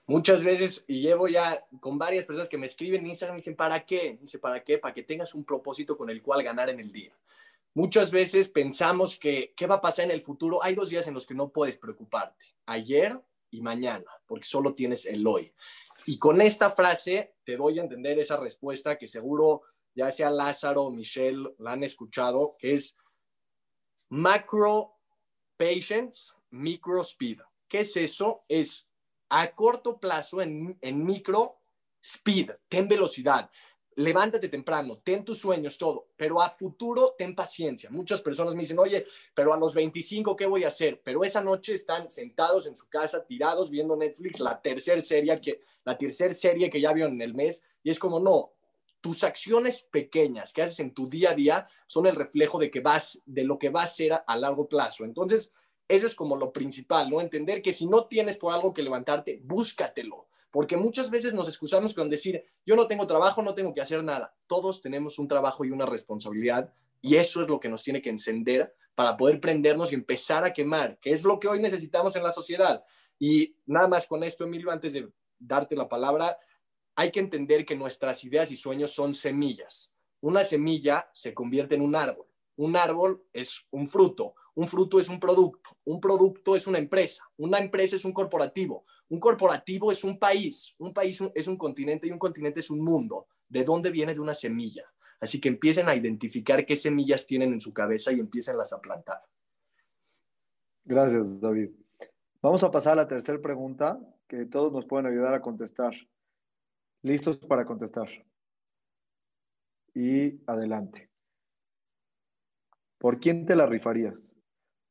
[0.10, 3.56] Muchas veces, y llevo ya con varias personas que me escriben en Instagram y dicen,
[3.56, 4.18] ¿para qué?
[4.20, 4.80] Dice, ¿para qué?
[4.80, 7.16] Para que tengas un propósito con el cual ganar en el día.
[7.76, 10.64] Muchas veces pensamos que, ¿qué va a pasar en el futuro?
[10.64, 15.06] Hay dos días en los que no puedes preocuparte, ayer y mañana, porque solo tienes
[15.06, 15.54] el hoy.
[16.08, 19.62] Y con esta frase te doy a entender esa respuesta que seguro
[19.94, 22.98] ya sea Lázaro o Michelle la han escuchado, que es
[24.10, 24.96] macro
[25.56, 27.42] patience, micro speed.
[27.68, 28.44] ¿Qué es eso?
[28.48, 28.89] Es
[29.30, 31.58] a corto plazo, en, en micro
[32.02, 33.50] speed, ten velocidad
[34.00, 37.90] levántate temprano, ten tus sueños, todo, pero a futuro ten paciencia.
[37.90, 41.02] Muchas personas me dicen, oye, pero a los 25, ¿qué voy a hacer?
[41.04, 45.62] Pero esa noche están sentados en su casa, tirados, viendo Netflix, la tercera serie que,
[45.84, 48.54] la tercera serie que ya vio en el mes, y es como, no,
[49.02, 52.80] tus acciones pequeñas que haces en tu día a día son el reflejo de, que
[52.80, 55.04] vas, de lo que va a ser a largo plazo.
[55.04, 55.54] Entonces,
[55.90, 57.20] eso es como lo principal, ¿no?
[57.20, 61.94] Entender que si no tienes por algo que levantarte, búscatelo porque muchas veces nos excusamos
[61.94, 64.36] con decir, yo no tengo trabajo, no tengo que hacer nada.
[64.48, 68.10] Todos tenemos un trabajo y una responsabilidad y eso es lo que nos tiene que
[68.10, 72.24] encender para poder prendernos y empezar a quemar, que es lo que hoy necesitamos en
[72.24, 72.84] la sociedad.
[73.20, 76.38] Y nada más con esto, Emilio, antes de darte la palabra,
[76.96, 79.94] hay que entender que nuestras ideas y sueños son semillas.
[80.20, 82.26] Una semilla se convierte en un árbol.
[82.60, 84.36] Un árbol es un fruto.
[84.56, 85.78] Un fruto es un producto.
[85.86, 87.24] Un producto es una empresa.
[87.38, 88.84] Una empresa es un corporativo.
[89.08, 92.82] Un corporativo es un país, un país es un continente y un continente es un
[92.82, 93.28] mundo.
[93.48, 94.84] ¿De dónde viene de una semilla?
[95.22, 99.22] Así que empiecen a identificar qué semillas tienen en su cabeza y las a plantar.
[100.84, 101.70] Gracias, David.
[102.42, 105.94] Vamos a pasar a la tercera pregunta que todos nos pueden ayudar a contestar.
[107.04, 108.10] ¿Listos para contestar?
[109.94, 111.09] Y adelante.
[113.00, 114.30] ¿Por quién te la rifarías?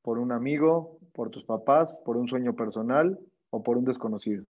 [0.03, 0.99] ¿Por un amigo?
[1.13, 2.01] ¿Por tus papás?
[2.05, 3.19] ¿Por un sueño personal?
[3.51, 4.45] o por un desconocido.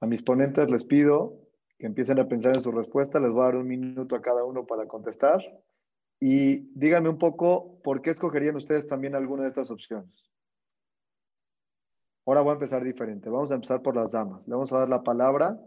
[0.00, 1.40] A mis ponentes les pido
[1.78, 3.18] que empiecen a pensar en su respuesta.
[3.18, 5.40] Les voy a dar un minuto a cada uno para contestar.
[6.20, 10.30] Y díganme un poco por qué escogerían ustedes también alguna de estas opciones.
[12.26, 13.28] Ahora voy a empezar diferente.
[13.28, 14.46] Vamos a empezar por las damas.
[14.46, 15.58] Le vamos a dar la palabra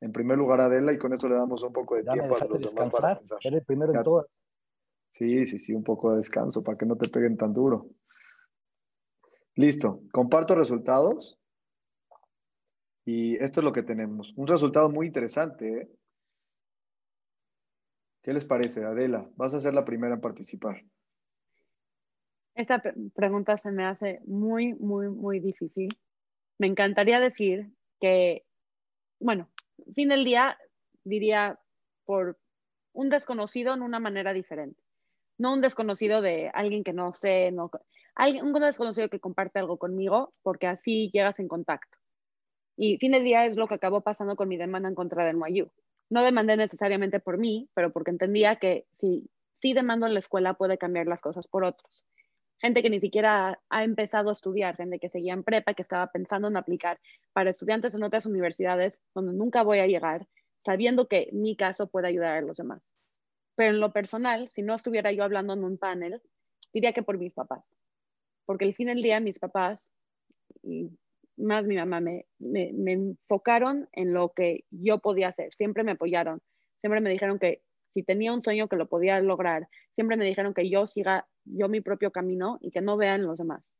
[0.00, 2.44] en primer lugar a Adela y con eso le damos un poco de tiempo a
[2.44, 3.38] los demás para pensar.
[3.42, 4.42] el primero en todas.
[5.12, 7.90] Sí, sí, sí, un poco de descanso para que no te peguen tan duro.
[9.54, 11.38] Listo, comparto resultados.
[13.04, 14.32] Y esto es lo que tenemos.
[14.36, 15.68] Un resultado muy interesante.
[15.68, 15.90] ¿eh?
[18.22, 19.28] ¿Qué les parece, Adela?
[19.36, 20.82] Vas a ser la primera en participar.
[22.54, 22.82] Esta
[23.14, 25.88] pregunta se me hace muy, muy, muy difícil.
[26.58, 28.44] Me encantaría decir que,
[29.18, 29.50] bueno,
[29.94, 30.56] fin del día
[31.02, 31.58] diría
[32.04, 32.38] por
[32.92, 34.81] un desconocido en una manera diferente.
[35.42, 37.68] No un desconocido de alguien que no sé, no,
[38.44, 41.98] un desconocido que comparte algo conmigo porque así llegas en contacto.
[42.76, 45.32] Y fin de día es lo que acabó pasando con mi demanda en contra de
[45.32, 45.68] NYU.
[46.10, 49.28] No demandé necesariamente por mí, pero porque entendía que si
[49.60, 52.06] sí demando en la escuela puede cambiar las cosas por otros.
[52.60, 56.06] Gente que ni siquiera ha empezado a estudiar, gente que seguía en prepa, que estaba
[56.12, 57.00] pensando en aplicar
[57.32, 60.28] para estudiantes en otras universidades donde nunca voy a llegar,
[60.64, 62.94] sabiendo que mi caso puede ayudar a los demás.
[63.56, 66.22] Pero en lo personal, si no estuviera yo hablando en un panel,
[66.72, 67.78] diría que por mis papás
[68.46, 69.92] porque al fin del día mis papás
[70.62, 70.90] y
[71.36, 76.40] más mi mamá me, me, enfocaron en lo que yo podía hacer, siempre me apoyaron,
[76.80, 77.62] siempre me dijeron que
[77.94, 81.68] si tenía un sueño que lo podía lograr, siempre me dijeron que yo siga yo
[81.68, 83.70] mi propio camino y que no vean los demás.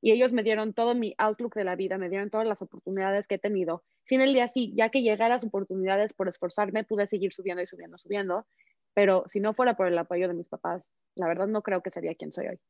[0.00, 3.28] Y ellos me dieron todo mi outlook de la vida, me dieron todas las oportunidades
[3.28, 3.84] que he tenido.
[4.04, 7.62] Fin del día sí, ya que llegué a las oportunidades por esforzarme, pude seguir subiendo
[7.62, 8.46] y subiendo, subiendo,
[8.94, 11.90] pero si no fuera por el apoyo de mis papás, la verdad no creo que
[11.90, 12.60] sería quien soy hoy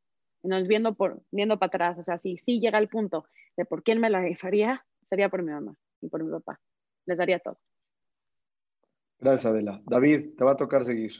[0.42, 3.82] nos viendo, por, viendo para atrás, o sea, si sí llega el punto de por
[3.82, 6.60] quién me la rifaría, sería por mi mamá y por mi papá.
[7.06, 7.58] Les daría todo.
[9.18, 9.80] Gracias, Adela.
[9.84, 11.12] David, te va a tocar seguir.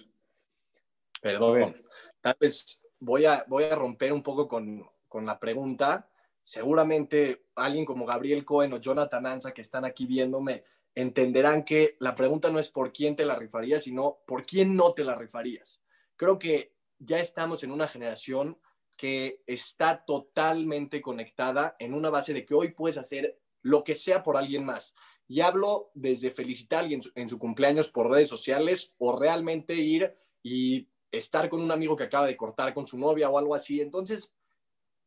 [1.21, 1.75] Perdón,
[2.21, 6.09] tal vez voy a, voy a romper un poco con, con la pregunta.
[6.43, 12.15] Seguramente alguien como Gabriel Cohen o Jonathan Anza que están aquí viéndome entenderán que la
[12.15, 15.83] pregunta no es por quién te la rifarías, sino por quién no te la rifarías.
[16.17, 18.59] Creo que ya estamos en una generación
[18.97, 24.23] que está totalmente conectada en una base de que hoy puedes hacer lo que sea
[24.23, 24.95] por alguien más.
[25.27, 31.49] Y hablo desde felicitar en su, cumpleaños por redes sociales o realmente ir y estar
[31.49, 33.81] con un amigo que acaba de cortar con su novia o algo así.
[33.81, 34.35] Entonces,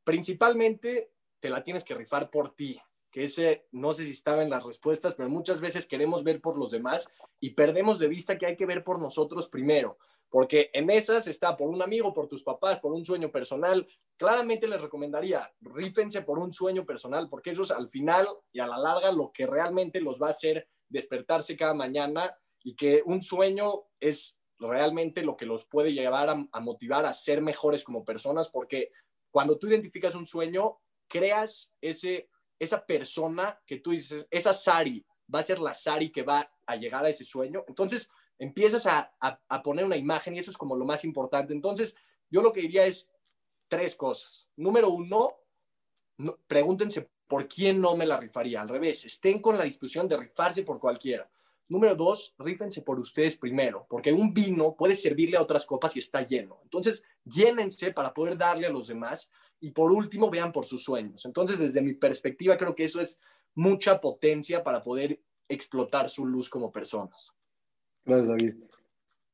[0.03, 2.81] principalmente te la tienes que rifar por ti,
[3.15, 6.57] que ese no sé si estaba en las respuestas, pero muchas veces queremos ver por
[6.57, 7.07] los demás
[7.39, 9.97] y perdemos de vista que hay que ver por nosotros primero,
[10.29, 13.87] porque en esas está por un amigo, por tus papás, por un sueño personal.
[14.17, 18.67] Claramente les recomendaría, rífense por un sueño personal, porque eso es al final y a
[18.67, 23.21] la larga lo que realmente los va a hacer despertarse cada mañana y que un
[23.21, 28.49] sueño es realmente lo que los puede llevar a, motivar a ser mejores como personas,
[28.49, 28.91] porque
[29.31, 32.27] cuando tú identificas un sueño, creas ese,
[32.59, 36.75] esa persona que tú dices, esa Sari, va a ser la Sari que va a
[36.75, 37.63] llegar a ese sueño.
[37.67, 41.53] Entonces, empiezas a, poner una imagen y eso es como lo más importante.
[41.53, 41.95] Entonces,
[42.29, 43.11] yo lo que diría es
[43.67, 44.49] tres cosas.
[44.55, 45.33] Número uno,
[46.47, 48.61] pregúntense por quién no me la rifaría.
[48.61, 51.29] Al revés, estén con la discusión de rifarse por cualquiera.
[51.67, 55.99] Número dos, rífense por ustedes primero, porque un vino puede servirle a otras copas y
[55.99, 56.59] está lleno.
[56.61, 59.27] Entonces, llénense para poder darle a los demás.
[59.59, 61.25] Y por último, vean por sus sueños.
[61.25, 63.21] Entonces, desde mi perspectiva, creo que eso es
[63.55, 67.33] mucha potencia para poder explotar su luz como personas.
[68.03, 68.55] Gracias, David.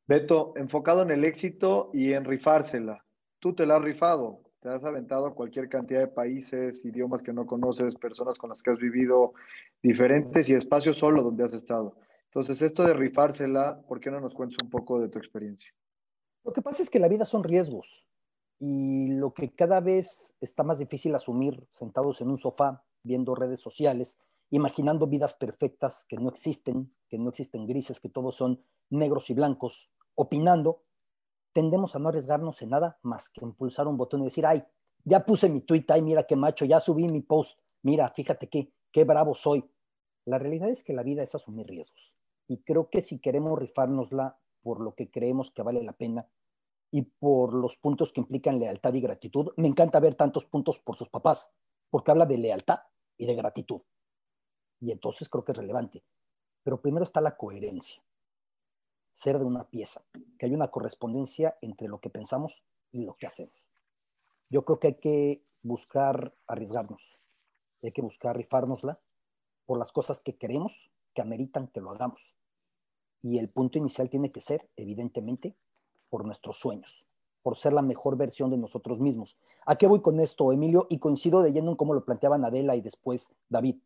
[0.07, 3.03] Beto, enfocado en el éxito y en rifársela.
[3.39, 7.33] Tú te la has rifado, te has aventado a cualquier cantidad de países, idiomas que
[7.33, 9.33] no conoces, personas con las que has vivido
[9.81, 11.95] diferentes y espacios solo donde has estado.
[12.25, 15.73] Entonces, esto de rifársela, ¿por qué no nos cuentas un poco de tu experiencia?
[16.43, 18.07] Lo que pasa es que la vida son riesgos
[18.63, 23.59] y lo que cada vez está más difícil asumir sentados en un sofá viendo redes
[23.59, 24.19] sociales
[24.51, 29.33] imaginando vidas perfectas que no existen, que no existen grises, que todos son negros y
[29.33, 30.83] blancos, opinando,
[31.53, 34.63] tendemos a no arriesgarnos en nada más que impulsar un botón y decir, ay,
[35.05, 38.71] ya puse mi tweet, ay, mira qué macho, ya subí mi post, mira, fíjate qué,
[38.91, 39.67] qué bravo soy.
[40.25, 42.15] La realidad es que la vida es asumir riesgos.
[42.47, 46.27] Y creo que si queremos rifárnosla por lo que creemos que vale la pena
[46.91, 50.97] y por los puntos que implican lealtad y gratitud, me encanta ver tantos puntos por
[50.97, 51.53] sus papás,
[51.89, 52.79] porque habla de lealtad
[53.17, 53.81] y de gratitud
[54.81, 56.03] y entonces creo que es relevante.
[56.63, 58.03] Pero primero está la coherencia,
[59.13, 60.03] ser de una pieza,
[60.37, 63.69] que hay una correspondencia entre lo que pensamos y lo que hacemos.
[64.49, 67.19] Yo creo que hay que buscar arriesgarnos,
[67.81, 68.99] hay que buscar rifárnosla
[69.65, 72.35] por las cosas que queremos, que ameritan que lo hagamos.
[73.21, 75.55] Y el punto inicial tiene que ser, evidentemente,
[76.11, 77.07] por nuestros sueños,
[77.41, 79.37] por ser la mejor versión de nosotros mismos.
[79.65, 80.85] ¿A qué voy con esto, Emilio?
[80.89, 83.77] Y coincido de lleno en cómo lo planteaban Adela y después David.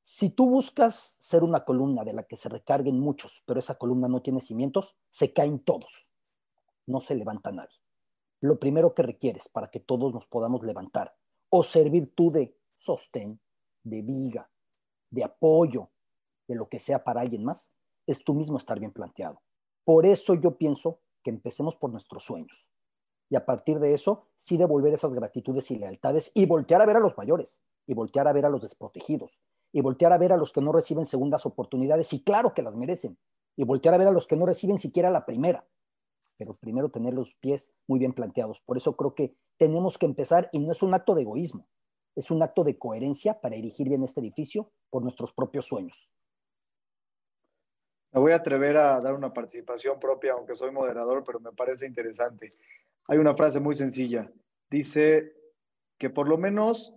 [0.00, 4.06] Si tú buscas ser una columna de la que se recarguen muchos, pero esa columna
[4.06, 6.12] no tiene cimientos, se caen todos.
[6.86, 7.76] No se levanta nadie.
[8.40, 11.16] Lo primero que requieres para que todos nos podamos levantar
[11.50, 13.40] o servir tú de sostén,
[13.82, 14.48] de viga,
[15.10, 15.90] de apoyo,
[16.46, 17.72] de lo que sea para alguien más,
[18.06, 19.40] es tú mismo estar bien planteado.
[19.84, 22.70] Por eso yo pienso que empecemos por nuestros sueños.
[23.28, 26.98] Y a partir de eso, sí devolver esas gratitudes y lealtades y voltear a ver
[26.98, 30.36] a los mayores y voltear a ver a los desprotegidos y voltear a ver a
[30.36, 33.18] los que no reciben segundas oportunidades, y claro que las merecen,
[33.56, 35.66] y voltear a ver a los que no reciben siquiera la primera,
[36.38, 38.60] pero primero tener los pies muy bien planteados.
[38.60, 41.66] Por eso creo que tenemos que empezar, y no es un acto de egoísmo,
[42.14, 46.14] es un acto de coherencia para erigir bien este edificio por nuestros propios sueños.
[48.16, 51.86] Me voy a atrever a dar una participación propia, aunque soy moderador, pero me parece
[51.86, 52.48] interesante.
[53.08, 54.32] Hay una frase muy sencilla.
[54.70, 55.34] Dice
[55.98, 56.94] que por lo menos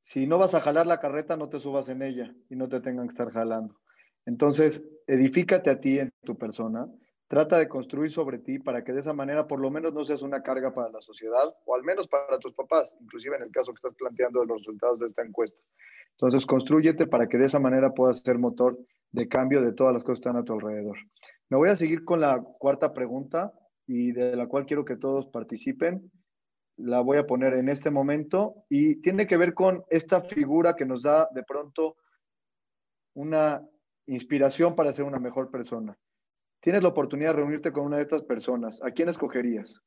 [0.00, 2.80] si no vas a jalar la carreta, no te subas en ella y no te
[2.80, 3.80] tengan que estar jalando.
[4.24, 6.86] Entonces, edifícate a ti en tu persona,
[7.26, 10.22] trata de construir sobre ti para que de esa manera por lo menos no seas
[10.22, 13.72] una carga para la sociedad o al menos para tus papás, inclusive en el caso
[13.72, 15.58] que estás planteando de los resultados de esta encuesta.
[16.12, 18.78] Entonces, construyete para que de esa manera puedas ser motor
[19.10, 20.96] de cambio de todas las cosas que están a tu alrededor.
[21.48, 23.52] Me voy a seguir con la cuarta pregunta
[23.86, 26.10] y de la cual quiero que todos participen
[26.76, 30.84] la voy a poner en este momento y tiene que ver con esta figura que
[30.86, 31.96] nos da de pronto
[33.14, 33.62] una
[34.06, 35.96] inspiración para ser una mejor persona.
[36.60, 38.80] Tienes la oportunidad de reunirte con una de estas personas.
[38.82, 39.80] ¿A quién escogerías?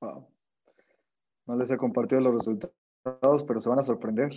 [0.00, 0.28] Wow.
[1.46, 4.30] No les he compartido los resultados, pero se van a sorprender.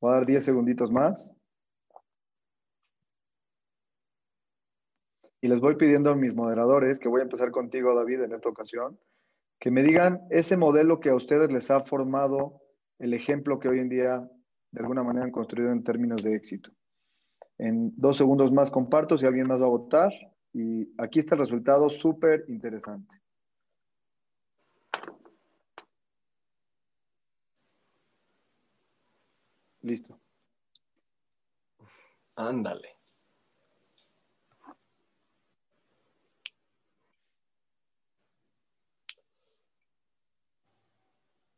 [0.00, 1.30] Voy a dar 10 segunditos más.
[5.40, 8.48] Y les voy pidiendo a mis moderadores, que voy a empezar contigo, David, en esta
[8.48, 8.98] ocasión,
[9.60, 12.60] que me digan ese modelo que a ustedes les ha formado
[12.98, 14.28] el ejemplo que hoy en día
[14.72, 16.70] de alguna manera han construido en términos de éxito.
[17.56, 20.12] En dos segundos más comparto si alguien más va a votar
[20.52, 23.16] y aquí está el resultado súper interesante.
[29.82, 30.18] Listo.
[32.36, 32.96] Ándale.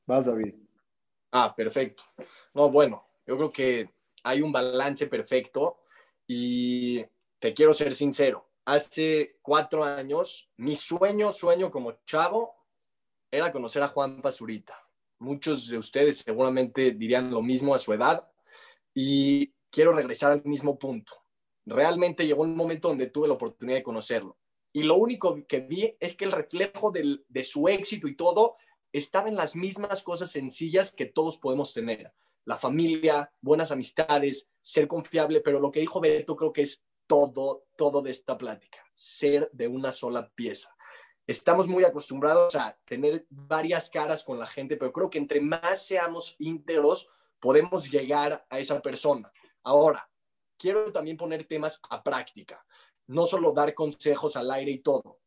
[0.07, 0.55] Vas, David.
[1.33, 2.03] Ah, perfecto.
[2.55, 3.91] No, bueno, yo creo que
[4.25, 5.83] hay un balance perfecto
[6.27, 7.05] y
[7.39, 8.49] te quiero ser sincero.
[8.65, 12.57] Hace cuatro años, mi sueño, sueño como chavo,
[13.31, 14.90] era conocer a Juan Pazurita.
[15.21, 18.29] Muchos de ustedes seguramente dirían lo mismo a su edad
[18.93, 21.13] y quiero regresar al mismo punto.
[21.65, 24.37] Realmente llegó un momento donde tuve la oportunidad de conocerlo
[24.73, 28.57] y lo único que vi es que el reflejo de su éxito y todo
[28.93, 32.13] estaba en las mismas cosas sencillas que todos podemos tener.
[32.45, 37.65] La familia, buenas amistades, ser confiable, pero lo que dijo Beto creo que es todo,
[37.77, 40.75] todo de esta plática, ser de una sola pieza.
[41.31, 45.87] Estamos muy acostumbrados a tener varias caras con la gente, pero creo que entre más
[45.87, 49.31] seamos íntegros, podemos llegar a esa persona.
[49.63, 50.11] Ahora,
[50.59, 52.67] quiero también poner temas a práctica,
[53.07, 55.21] no solo dar consejos al aire y todo.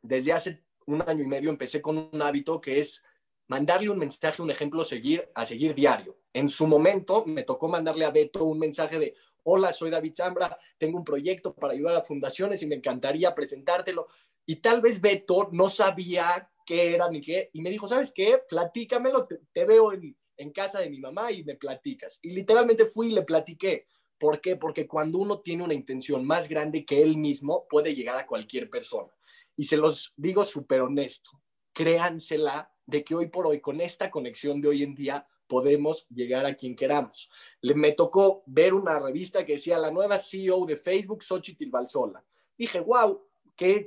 [0.00, 3.04] Desde hace un año y medio empecé con un hábito que es
[3.46, 6.18] mandarle un mensaje, un ejemplo seguir, a seguir diario.
[6.32, 10.58] En su momento me tocó mandarle a Beto un mensaje de, hola, soy David Zambra,
[10.78, 14.08] tengo un proyecto para ayudar a fundaciones y me encantaría presentártelo.
[14.46, 18.40] Y tal vez Beto no sabía qué era ni qué, y me dijo, ¿sabes qué?
[18.48, 22.18] Platícamelo, te, veo en, en casa de mi mamá y me platicas.
[22.22, 23.86] Y literalmente fui y le platiqué.
[24.18, 24.56] ¿Por qué?
[24.56, 28.70] Porque cuando uno tiene una intención más grande que él mismo, puede llegar a cualquier
[28.70, 29.12] persona.
[29.56, 31.30] Y se los digo súper honesto,
[31.72, 36.46] créansela de que hoy por hoy, con esta conexión de hoy en día, podemos llegar
[36.46, 37.30] a quien queramos.
[37.60, 42.24] Le, me tocó ver una revista que decía la nueva CEO de Facebook, Xochitl Balsola.
[42.56, 43.20] Dije, wow,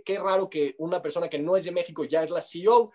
[0.03, 2.91] qué, raro que una persona que no es de México ya es la CEO.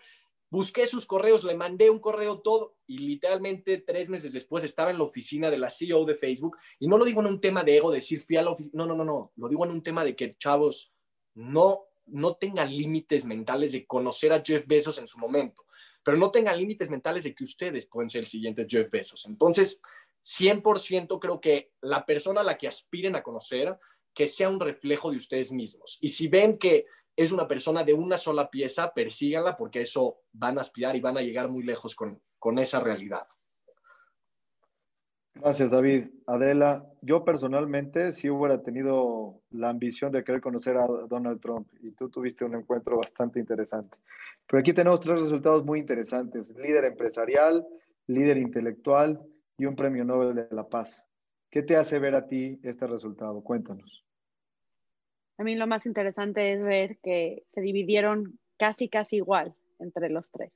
[0.49, 4.97] Busqué sus correos, le mandé un correo todo y literalmente tres meses después estaba en
[4.97, 6.57] la oficina de la CEO de Facebook.
[6.79, 8.73] Y no lo digo en un tema de ego, decir fui a la oficina.
[8.73, 9.31] No, no, no, no.
[9.37, 10.93] Lo digo en un tema de que, chavos,
[11.35, 15.65] no no tenga límites mentales de conocer a Jeff Bezos en su momento,
[16.03, 19.25] pero no tenga límites mentales de que ustedes pueden ser el siguiente Jeff Bezos.
[19.25, 19.81] Entonces,
[20.23, 23.77] 100% creo que la persona a la que aspiren a conocer,
[24.13, 25.97] que sea un reflejo de ustedes mismos.
[26.01, 30.57] Y si ven que es una persona de una sola pieza, persíganla porque eso van
[30.57, 33.27] a aspirar y van a llegar muy lejos con, con esa realidad.
[35.33, 36.07] Gracias, David.
[36.27, 41.91] Adela, yo personalmente sí hubiera tenido la ambición de querer conocer a Donald Trump y
[41.91, 43.97] tú tuviste un encuentro bastante interesante.
[44.45, 46.49] Pero aquí tenemos tres resultados muy interesantes.
[46.49, 47.65] Líder empresarial,
[48.07, 49.21] líder intelectual
[49.57, 51.07] y un premio Nobel de la Paz.
[51.51, 53.43] ¿Qué te hace ver a ti este resultado?
[53.43, 54.05] Cuéntanos.
[55.37, 60.31] A mí lo más interesante es ver que se dividieron casi, casi igual entre los
[60.31, 60.53] tres.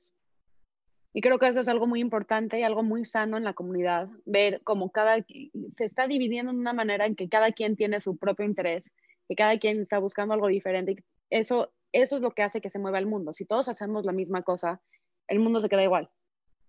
[1.12, 4.08] Y creo que eso es algo muy importante y algo muy sano en la comunidad,
[4.24, 8.16] ver cómo cada se está dividiendo de una manera en que cada quien tiene su
[8.16, 8.90] propio interés,
[9.28, 11.04] que cada quien está buscando algo diferente.
[11.28, 13.34] Eso, eso es lo que hace que se mueva el mundo.
[13.34, 14.80] Si todos hacemos la misma cosa,
[15.28, 16.10] el mundo se queda igual.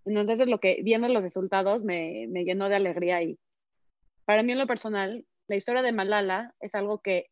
[0.05, 3.21] Entonces, es lo que, viendo los resultados, me, me llenó de alegría.
[3.21, 3.37] Y
[4.27, 7.27] para mí, en lo personal, la historia de Malala es algo que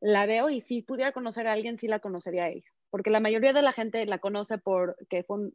[0.00, 2.70] la veo y si pudiera conocer a alguien, sí la conocería a ella.
[2.88, 5.50] Porque la mayoría de la gente la conoce por que fue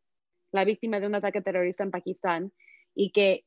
[0.52, 2.52] la víctima de un ataque terrorista en Pakistán
[2.94, 3.46] y que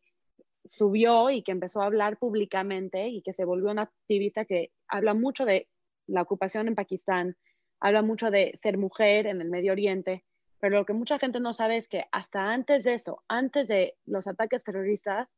[0.64, 5.12] subió y que empezó a hablar públicamente y que se volvió una activista que habla
[5.12, 5.68] mucho de
[6.06, 7.36] la ocupación en Pakistán,
[7.78, 10.24] habla mucho de ser mujer en el Medio Oriente,
[10.60, 13.96] pero lo que mucha gente no sabe es que hasta antes de eso, antes de
[14.06, 15.28] los ataques terroristas,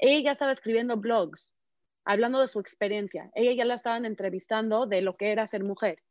[0.00, 1.52] ella ya estaba escribiendo blogs,
[2.04, 3.30] hablando de su experiencia.
[3.34, 6.02] Ella ya la estaban entrevistando de lo que era ser mujer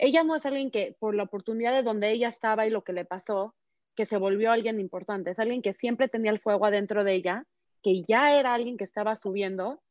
[0.00, 2.94] ella no es alguien que por la oportunidad de donde ella estaba y lo que
[2.94, 3.54] le pasó,
[3.94, 7.46] que se volvió alguien importante, es alguien que siempre tenía el fuego adentro de ella,
[7.82, 9.82] que ya era alguien que estaba subiendo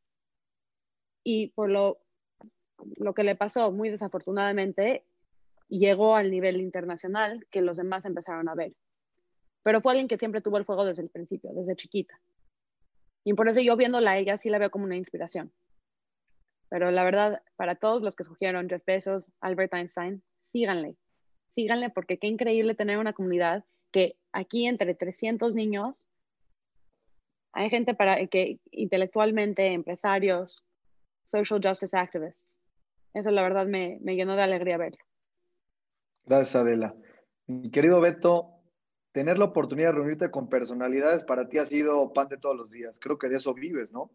[1.23, 1.99] y por lo,
[2.97, 5.03] lo que le pasó muy desafortunadamente,
[5.67, 8.73] llegó al nivel internacional que los demás empezaron a ver.
[9.61, 12.19] Pero fue alguien que siempre tuvo el fuego desde el principio, desde chiquita.
[13.23, 15.51] Y por eso yo viéndola a ella sí la veo como una inspiración.
[16.69, 20.95] Pero la verdad, para todos los que escogieron Jeff Bezos, Albert Einstein, síganle.
[21.55, 26.07] Síganle porque qué increíble tener una comunidad que aquí entre 300 niños
[27.51, 30.63] hay gente para que intelectualmente, empresarios,
[31.25, 32.47] social justice activists.
[33.13, 35.03] Eso la verdad me, me llenó de alegría verlo.
[36.25, 36.95] Gracias, Adela.
[37.47, 38.58] Mi querido Beto,
[39.19, 42.69] tener la oportunidad de reunirte con personalidades para ti ha sido pan de todos los
[42.69, 42.97] días.
[43.01, 44.11] Creo que de eso vives, ¿no?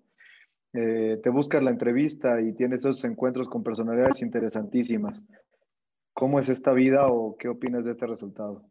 [0.73, 5.21] Eh, te buscas la entrevista y tienes esos encuentros con personalidades interesantísimas.
[6.15, 8.65] ¿Cómo es esta vida o qué opinas de este resultado?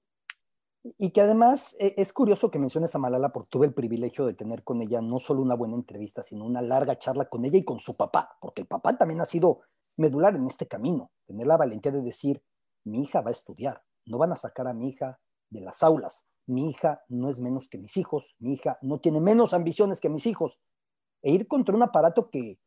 [0.82, 4.34] Y que además eh, es curioso que menciones a Malala porque tuve el privilegio de
[4.34, 7.64] tener con ella no solo una buena entrevista, sino una larga charla con ella y
[7.64, 9.60] con su papá, porque el papá también ha sido
[9.98, 12.42] medular en este camino, tener la valentía de decir,
[12.86, 15.20] mi hija va a estudiar, no van a sacar a mi hija
[15.54, 19.22] de las aulas, mi hija no es menos que mis hijos, mi hija no tiene
[19.22, 20.62] menos ambiciones que mis hijos,
[21.22, 22.60] e ir contra un aparato que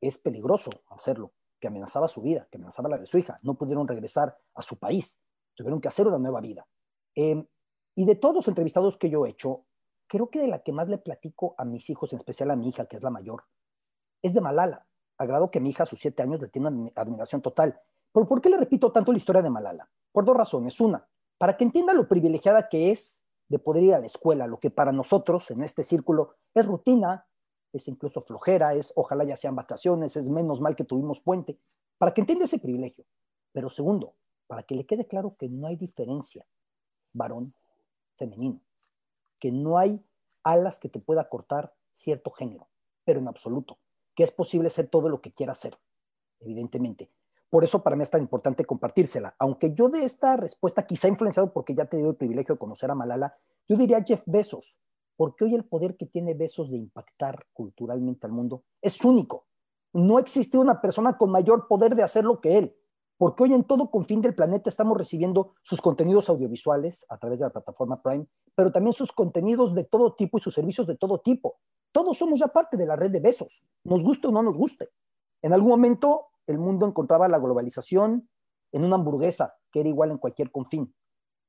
[0.00, 3.88] es peligroso hacerlo, que amenazaba su vida, que amenazaba la de su hija, no pudieron
[3.88, 5.20] regresar a su país,
[5.54, 6.66] tuvieron que hacer una nueva vida.
[7.14, 7.46] Em,
[7.94, 9.64] y de todos los entrevistados que yo he hecho,
[10.06, 12.68] creo que de la que más le platico a mis hijos, en especial a mi
[12.68, 13.44] hija, que es la mayor,
[14.22, 14.86] es de Malala.
[15.18, 17.80] Agrado que mi hija a sus siete años le tiene admiración total.
[18.12, 19.88] ¿Pero por qué le repito tanto la historia de Malala?
[20.10, 20.80] Por dos razones.
[20.80, 21.06] Una,
[21.38, 24.70] para que entienda lo privilegiada que es de poder ir a la escuela, lo que
[24.70, 27.26] para nosotros en este círculo es rutina,
[27.72, 31.58] es incluso flojera, es ojalá ya sean vacaciones, es menos mal que tuvimos puente,
[31.98, 33.04] para que entienda ese privilegio.
[33.52, 34.14] Pero segundo,
[34.46, 36.46] para que le quede claro que no hay diferencia
[37.12, 37.54] varón,
[38.16, 38.60] femenino,
[39.38, 40.04] que no hay
[40.42, 42.68] alas que te pueda cortar cierto género,
[43.04, 43.78] pero en absoluto,
[44.14, 45.78] que es posible ser todo lo que quiera ser,
[46.40, 47.10] evidentemente.
[47.52, 49.34] Por eso para mí es tan importante compartírsela.
[49.38, 52.90] Aunque yo de esta respuesta, quizá influenciado porque ya he tenido el privilegio de conocer
[52.90, 53.36] a Malala,
[53.68, 54.80] yo diría Jeff Bezos,
[55.16, 59.48] porque hoy el poder que tiene Bezos de impactar culturalmente al mundo es único.
[59.92, 62.74] No existe una persona con mayor poder de hacerlo que él
[63.22, 67.44] porque hoy en todo confín del planeta estamos recibiendo sus contenidos audiovisuales a través de
[67.44, 68.26] la plataforma Prime,
[68.56, 71.60] pero también sus contenidos de todo tipo y sus servicios de todo tipo.
[71.92, 74.88] Todos somos ya parte de la red de besos, nos guste o no nos guste.
[75.40, 78.28] En algún momento el mundo encontraba la globalización
[78.72, 80.94] en una hamburguesa, que era igual en cualquier confín.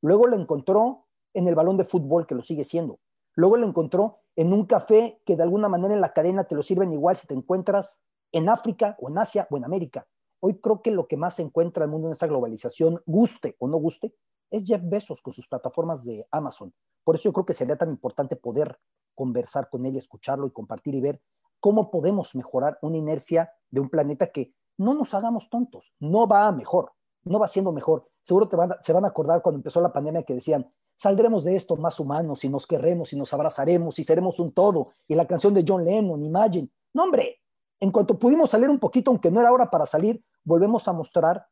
[0.01, 2.99] Luego lo encontró en el balón de fútbol, que lo sigue siendo.
[3.35, 6.63] Luego lo encontró en un café que de alguna manera en la cadena te lo
[6.63, 10.07] sirven igual si te encuentras en África o en Asia o en América.
[10.39, 13.67] Hoy creo que lo que más se encuentra el mundo en esta globalización, guste o
[13.67, 14.13] no guste,
[14.51, 16.73] es Jeff Bezos con sus plataformas de Amazon.
[17.03, 18.79] Por eso yo creo que sería tan importante poder
[19.15, 21.21] conversar con él y escucharlo y compartir y ver
[21.59, 26.47] cómo podemos mejorar una inercia de un planeta que no nos hagamos tontos, no va
[26.47, 26.91] a mejor,
[27.23, 28.07] no va siendo mejor.
[28.21, 31.75] Seguro que se van a acordar cuando empezó la pandemia que decían, saldremos de esto
[31.75, 34.89] más humanos y nos querremos y nos abrazaremos y seremos un todo.
[35.07, 36.69] Y la canción de John Lennon, Imagine.
[36.93, 37.41] No, hombre,
[37.79, 41.47] en cuanto pudimos salir un poquito, aunque no era hora para salir, volvemos a mostrar,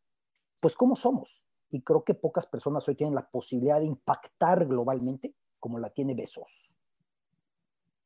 [0.61, 1.43] pues, cómo somos.
[1.69, 6.13] Y creo que pocas personas hoy tienen la posibilidad de impactar globalmente como la tiene
[6.13, 6.75] Besos.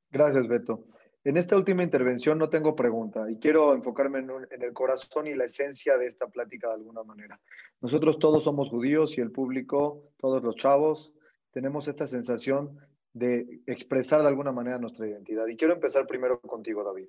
[0.09, 0.85] Gracias, Beto.
[1.25, 5.45] En esta última intervención no tengo pregunta y quiero enfocarme en, el corazón y la
[5.45, 7.41] esencia de esta plática de alguna manera.
[7.81, 11.15] Nosotros todos somos judíos y el público, todos los chavos,
[11.49, 12.77] tenemos esta sensación
[13.11, 15.47] de expresar de alguna manera nuestra identidad.
[15.47, 17.07] Y quiero empezar primero contigo, David.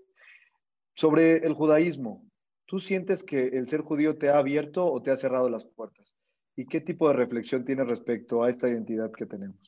[0.95, 2.25] Sobre el judaísmo,
[2.65, 6.15] ¿tú sientes que el ser judío te ha abierto o te ha cerrado las puertas?
[6.57, 9.61] ¿Y qué tipo de reflexión tienes respecto a esta identidad que tenemos?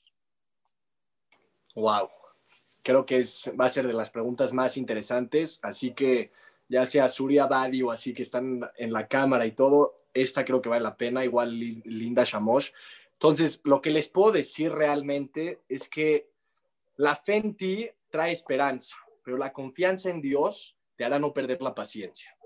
[1.74, 2.08] Wow,
[2.82, 6.32] creo que es, va a ser de las preguntas más interesantes, así que
[6.68, 10.60] ya sea Surya Badi o así que están en la cámara y todo, esta creo
[10.60, 12.70] que vale la pena, igual Linda Shamosh.
[13.12, 16.30] Entonces, lo que les puedo decir realmente es que
[16.96, 21.62] la fe en ti trae esperanza, pero la confianza en Dios te hará no perder
[21.62, 22.36] la paciencia.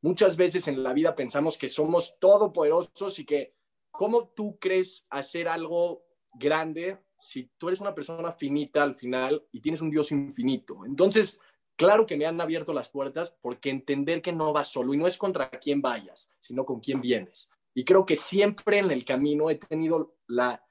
[0.00, 3.54] Muchas veces en la vida pensamos que somos todopoderosos y que
[3.90, 9.60] cómo tú crees hacer algo grande si tú eres una persona finita al final y
[9.60, 10.84] tienes un Dios infinito.
[10.84, 11.40] Entonces,
[11.76, 15.06] claro que me han abierto las puertas porque entender que no vas solo y no
[15.06, 17.52] es contra quién vayas, sino con quién vienes.
[17.74, 20.66] Y creo que siempre en el camino he tenido la,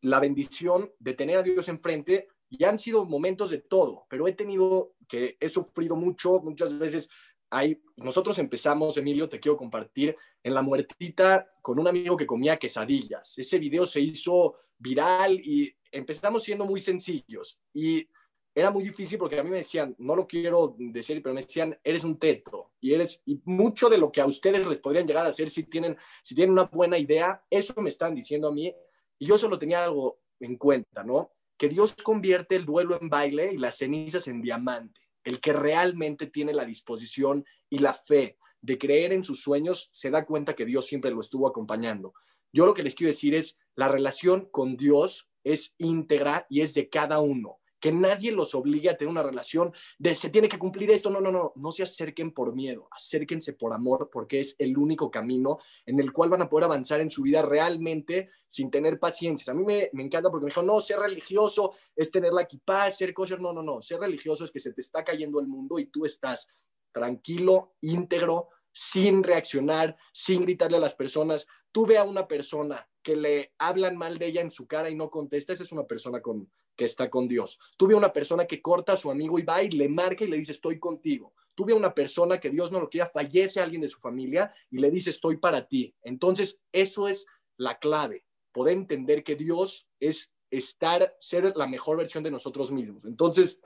[0.00, 4.32] la bendición de tener a Dios enfrente y han sido momentos de todo, pero he
[4.32, 7.10] tenido que he sufrido mucho, muchas veces
[7.50, 12.56] hay, nosotros empezamos, Emilio, te quiero compartir, en la muertita con un amigo que comía
[12.56, 13.36] quesadillas.
[13.36, 17.60] Ese video se hizo viral y empezamos siendo muy sencillos.
[17.72, 18.08] Y
[18.54, 21.78] era muy difícil porque a mí me decían, no lo quiero decir, pero me decían,
[21.84, 22.72] eres un teto.
[22.80, 25.64] Y eres, y mucho de lo que a ustedes les podrían llegar a hacer si
[25.64, 28.74] tienen, si tienen una buena idea, eso me están diciendo a mí.
[29.18, 31.30] Y yo solo tenía algo en cuenta, ¿no?
[31.56, 36.26] Que Dios convierte el duelo en baile y las cenizas en diamante el que realmente
[36.26, 40.64] tiene la disposición y la fe de creer en sus sueños, se da cuenta que
[40.64, 42.14] Dios siempre lo estuvo acompañando.
[42.52, 46.74] Yo lo que les quiero decir es, la relación con Dios es íntegra y es
[46.74, 47.58] de cada uno.
[47.82, 51.10] que nadie los obligue a tener una relación de se tiene que cumplir esto.
[51.10, 55.10] No, no, no, no se acerquen por miedo, acérquense por amor, porque es el único
[55.10, 59.52] camino en el cual van a poder avanzar en su vida realmente sin tener paciencia.
[59.52, 62.88] A mí me, me encanta porque me dijo, no, ser religioso es tener la equipa,
[62.92, 63.40] ser kosher.
[63.40, 66.04] No, no, no, ser religioso es que se te está cayendo el mundo y tú
[66.04, 66.46] estás
[66.92, 71.48] tranquilo, íntegro, sin reaccionar, sin gritarle a las personas.
[71.72, 74.94] Tú ve a una persona que le hablan mal de ella en su cara y
[74.94, 77.58] no contesta, esa es una persona con, que está con Dios.
[77.76, 80.24] Tú ve a una persona que corta a su amigo y va y le marca
[80.24, 81.34] y le dice, estoy contigo.
[81.54, 84.54] Tú ve a una persona que Dios no lo quiera, fallece alguien de su familia
[84.70, 85.94] y le dice, estoy para ti.
[86.02, 87.26] Entonces, eso es
[87.56, 93.04] la clave, poder entender que Dios es estar, ser la mejor versión de nosotros mismos.
[93.04, 93.60] Entonces,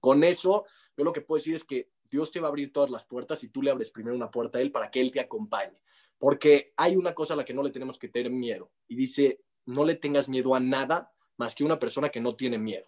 [0.00, 0.64] con eso,
[0.96, 3.42] yo lo que puedo decir es que Dios te va a abrir todas las puertas
[3.42, 5.80] y tú le abres primero una puerta a Él para que Él te acompañe.
[6.24, 8.70] Porque hay una cosa a la que no le tenemos que tener miedo.
[8.88, 12.56] Y dice, no le tengas miedo a nada más que una persona que no tiene
[12.56, 12.86] miedo.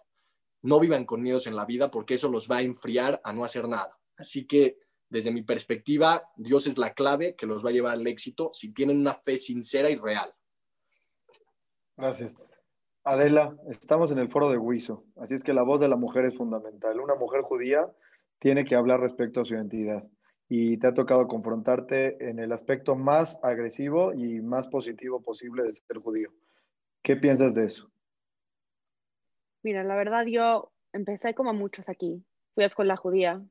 [0.63, 3.45] No vivan con miedos en la vida porque eso los va a enfriar a no
[3.45, 3.95] hacer nada.
[4.17, 8.07] Así que desde mi perspectiva, Dios es la clave que los va a llevar al
[8.07, 10.33] éxito si tienen una fe sincera y real.
[11.95, 12.35] Gracias.
[13.03, 16.25] Adela, estamos en el foro de Huizo, así es que la voz de la mujer
[16.25, 16.99] es fundamental.
[16.99, 17.87] Una mujer judía
[18.39, 20.03] tiene que hablar respecto a su identidad
[20.49, 25.75] y te ha tocado confrontarte en el aspecto más agresivo y más positivo posible de
[25.75, 26.31] ser judío.
[27.01, 27.89] ¿Qué piensas de eso?
[29.63, 32.23] Mira, la verdad yo empecé como muchos aquí.
[32.53, 33.43] Fui a escuela judía,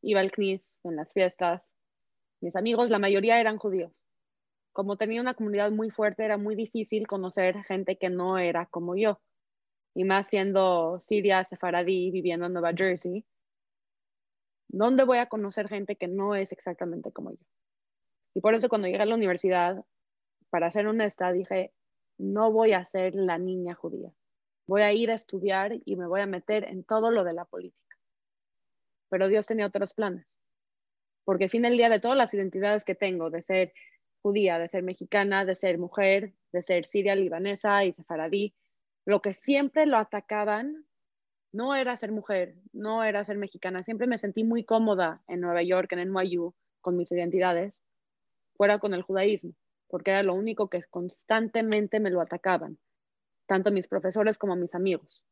[0.00, 1.76] iba al CNIS en las fiestas.
[2.40, 3.92] Mis amigos, la mayoría eran judíos.
[4.72, 8.96] Como tenía una comunidad muy fuerte, era muy difícil conocer gente que no era como
[8.96, 9.20] yo.
[9.94, 13.26] Y más siendo siria, sefaradí, viviendo en Nueva Jersey,
[14.72, 17.44] ¿Dónde voy a conocer gente que no es exactamente como yo?
[18.34, 19.84] Y por eso cuando llegué a la universidad,
[20.48, 21.72] para ser honesta, dije,
[22.18, 24.12] no voy a ser la niña judía.
[24.68, 27.44] Voy a ir a estudiar y me voy a meter en todo lo de la
[27.44, 27.96] política.
[29.08, 30.38] Pero Dios tenía otros planes.
[31.24, 33.72] Porque fin del día de todas las identidades que tengo, de ser
[34.22, 38.54] judía, de ser mexicana, de ser mujer, de ser siria, libanesa y sefaradí,
[39.04, 40.86] lo que siempre lo atacaban
[41.52, 43.82] no era ser mujer, no era ser mexicana.
[43.82, 47.80] Siempre me sentí muy cómoda en Nueva York, en NYU, con mis identidades,
[48.54, 49.54] fuera con el judaísmo,
[49.88, 52.78] porque era lo único que constantemente me lo atacaban,
[53.46, 55.24] tanto mis profesores como mis amigos.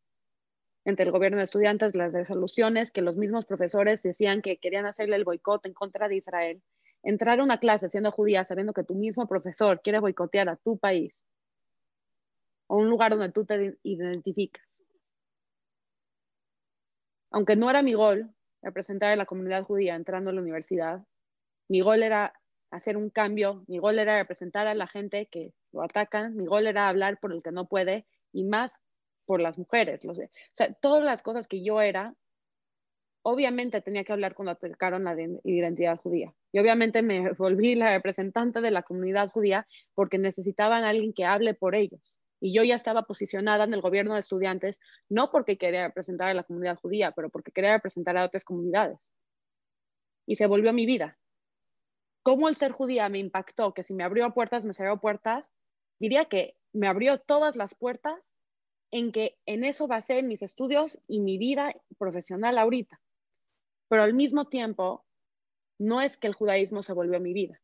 [0.85, 5.17] Entre el gobierno de estudiantes, las resoluciones que los mismos profesores decían que querían hacerle
[5.17, 6.63] el boicot en contra de Israel.
[7.03, 10.79] Entrar a una clase siendo judía sabiendo que tu mismo profesor quiere boicotear a tu
[10.79, 11.15] país
[12.67, 14.78] o un lugar donde tú te identificas
[17.31, 18.31] aunque no era mi gol
[18.63, 21.05] representar a la comunidad judía entrando a la universidad,
[21.69, 22.33] mi gol era
[22.71, 26.67] hacer un cambio, mi gol era representar a la gente que lo atacan, mi gol
[26.67, 28.73] era hablar por el que no puede y más
[29.27, 30.05] por las mujeres.
[30.05, 30.15] o
[30.53, 32.15] sea, todas las cosas que yo era,
[33.23, 35.15] obviamente tenía que hablar cuando atacaron la
[35.45, 36.35] identidad judía.
[36.53, 41.25] Y obviamente me volví la representante de la comunidad judía porque necesitaban a alguien que
[41.25, 42.19] hable por ellos.
[42.41, 46.35] Y yo ya estaba posicionada en el gobierno de estudiantes, no porque quería representar a
[46.35, 49.13] la comunidad judía, pero porque quería representar a otras comunidades.
[50.27, 51.19] Y se volvió mi vida.
[52.23, 53.73] ¿Cómo el ser judía me impactó?
[53.75, 55.51] Que si me abrió puertas, me cerró puertas.
[55.99, 58.37] Diría que me abrió todas las puertas
[58.91, 63.01] en que en eso basé mis estudios y mi vida profesional ahorita.
[63.89, 65.05] Pero al mismo tiempo,
[65.79, 67.61] no es que el judaísmo se volvió mi vida.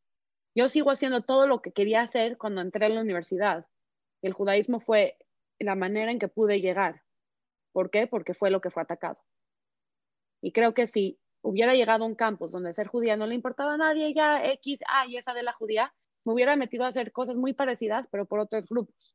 [0.55, 3.67] Yo sigo haciendo todo lo que quería hacer cuando entré a la universidad
[4.27, 5.19] el judaísmo fue
[5.59, 7.03] la manera en que pude llegar.
[7.73, 8.07] ¿Por qué?
[8.07, 9.19] Porque fue lo que fue atacado.
[10.41, 13.75] Y creo que si hubiera llegado a un campus donde ser judía no le importaba
[13.75, 15.93] a nadie, ya X, A y esa de la judía,
[16.25, 19.15] me hubiera metido a hacer cosas muy parecidas, pero por otros grupos.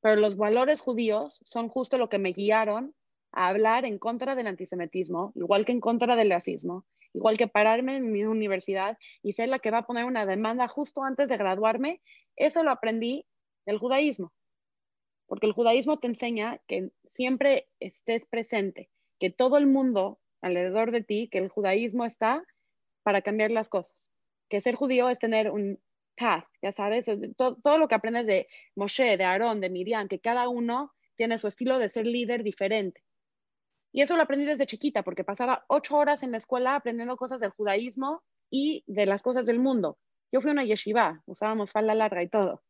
[0.00, 2.94] Pero los valores judíos son justo lo que me guiaron
[3.32, 7.96] a hablar en contra del antisemitismo, igual que en contra del racismo, igual que pararme
[7.96, 11.36] en mi universidad y ser la que va a poner una demanda justo antes de
[11.36, 12.02] graduarme.
[12.34, 13.24] Eso lo aprendí
[13.66, 14.32] del judaísmo.
[15.26, 18.88] Porque el judaísmo te enseña que siempre estés presente,
[19.18, 22.44] que todo el mundo alrededor de ti, que el judaísmo está
[23.02, 23.96] para cambiar las cosas.
[24.48, 25.80] Que ser judío es tener un
[26.16, 27.06] task, ya sabes,
[27.36, 31.46] todo, lo que aprendes de Moshe, de Aarón, de Miriam, que cada uno tiene su
[31.46, 33.02] estilo de ser líder diferente.
[33.92, 37.40] Y eso lo aprendí desde chiquita, porque pasaba ocho horas en la escuela aprendiendo cosas
[37.40, 39.98] del judaísmo y de las cosas del mundo.
[40.32, 42.62] Yo fui a una yeshiva, usábamos falda larga y todo.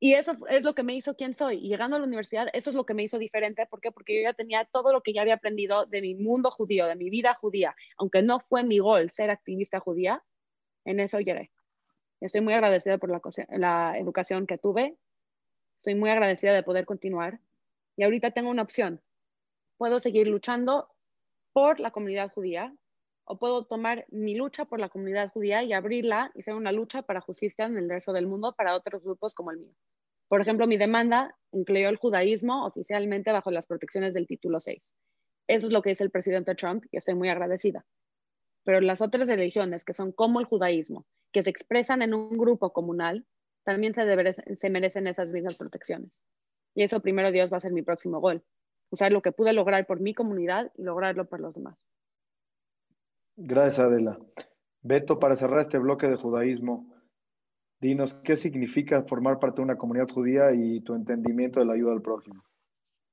[0.00, 1.60] Y eso es lo que me hizo quien soy.
[1.60, 3.66] Llegando a la universidad, eso es lo que me hizo diferente.
[3.66, 3.90] ¿Por qué?
[3.90, 6.94] Porque yo ya tenía todo lo que ya había aprendido de mi mundo judío, de
[6.94, 7.74] mi vida judía.
[7.96, 10.22] Aunque no fue mi gol ser activista judía,
[10.84, 11.50] en eso llegué.
[12.20, 13.20] Estoy muy agradecida por la,
[13.50, 14.96] la educación que tuve.
[15.78, 17.40] Estoy muy agradecida de poder continuar.
[17.96, 19.02] Y ahorita tengo una opción.
[19.78, 20.88] puedo seguir luchando
[21.52, 22.72] por la comunidad judía
[23.28, 27.02] o puedo tomar mi lucha por la comunidad judía y abrirla y hacer una lucha
[27.02, 29.74] para justicia en el resto del mundo para otros grupos como el mío.
[30.28, 34.82] Por ejemplo, mi demanda incluyó el judaísmo oficialmente bajo las protecciones del título 6.
[35.46, 37.84] Eso es lo que dice el presidente Trump y estoy muy agradecida.
[38.64, 42.72] Pero las otras religiones que son como el judaísmo, que se expresan en un grupo
[42.72, 43.26] comunal,
[43.62, 44.02] también se,
[44.56, 46.22] se merecen esas mismas protecciones.
[46.74, 48.42] Y eso primero Dios va a ser mi próximo gol.
[48.90, 51.78] Usar lo que pude lograr por mi comunidad y lograrlo por los demás.
[53.40, 54.18] Gracias, Adela.
[54.82, 56.92] Beto, para cerrar este bloque de judaísmo,
[57.80, 61.92] dinos qué significa formar parte de una comunidad judía y tu entendimiento de la ayuda
[61.92, 62.42] al prójimo.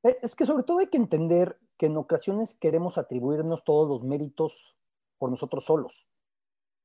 [0.01, 4.03] Eh, es que sobre todo hay que entender que en ocasiones queremos atribuirnos todos los
[4.03, 4.75] méritos
[5.19, 6.09] por nosotros solos.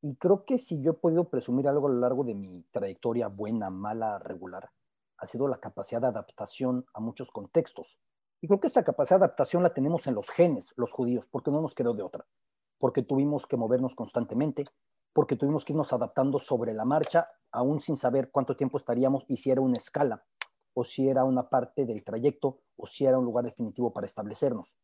[0.02, 3.28] Y creo que si yo he podido presumir algo a lo largo de mi trayectoria
[3.28, 4.68] buena, mala, regular,
[5.16, 8.00] ha sido la capacidad de adaptación a muchos contextos.
[8.42, 11.50] Y creo que esa capacidad de adaptación la tenemos en los genes, los judíos, porque
[11.50, 12.26] no nos quedó de otra.
[12.80, 14.64] Porque tuvimos que movernos constantemente,
[15.12, 19.36] porque tuvimos que irnos adaptando sobre la marcha, aún sin saber cuánto tiempo estaríamos y
[19.36, 20.24] si era una escala,
[20.74, 24.76] o si era una parte del trayecto, o si era un lugar definitivo para establecernos.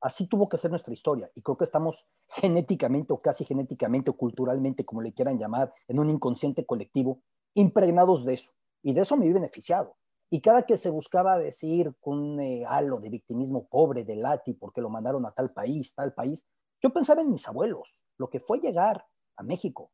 [0.00, 4.16] Así tuvo que ser nuestra historia y creo que estamos genéticamente o casi genéticamente o
[4.16, 7.22] culturalmente, como le quieran llamar, en un inconsciente colectivo,
[7.54, 8.50] impregnados de eso.
[8.82, 9.96] Y de eso me vi beneficiado.
[10.28, 14.54] Y cada que se buscaba decir con un eh, halo de victimismo pobre de Lati
[14.54, 16.48] porque lo mandaron a tal país, tal país,
[16.82, 19.06] yo pensaba en mis abuelos, lo que fue llegar
[19.36, 19.92] a México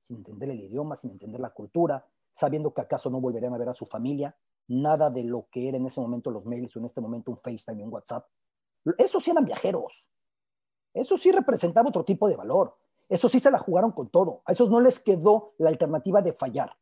[0.00, 3.68] sin entender el idioma, sin entender la cultura, sabiendo que acaso no volverían a ver
[3.68, 4.36] a su familia,
[4.68, 7.38] nada de lo que era en ese momento los mails o en este momento un
[7.38, 8.26] FaceTime y un WhatsApp,
[8.98, 10.08] esos sí eran viajeros.
[10.94, 12.76] Eso sí representaba otro tipo de valor.
[13.08, 14.42] Eso sí se la jugaron con todo.
[14.46, 16.76] A esos no les quedó la alternativa de fallar.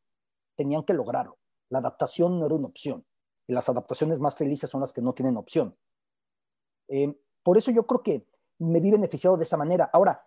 [0.55, 1.39] Tenían que lograrlo.
[1.71, 3.05] La adaptación no era una opción.
[3.47, 5.77] Y las adaptaciones más felices son las que no tienen opción.
[6.89, 8.27] Eh, por eso yo creo que
[8.59, 9.91] me vi beneficiado de esa manera.
[9.93, 10.27] Ahora,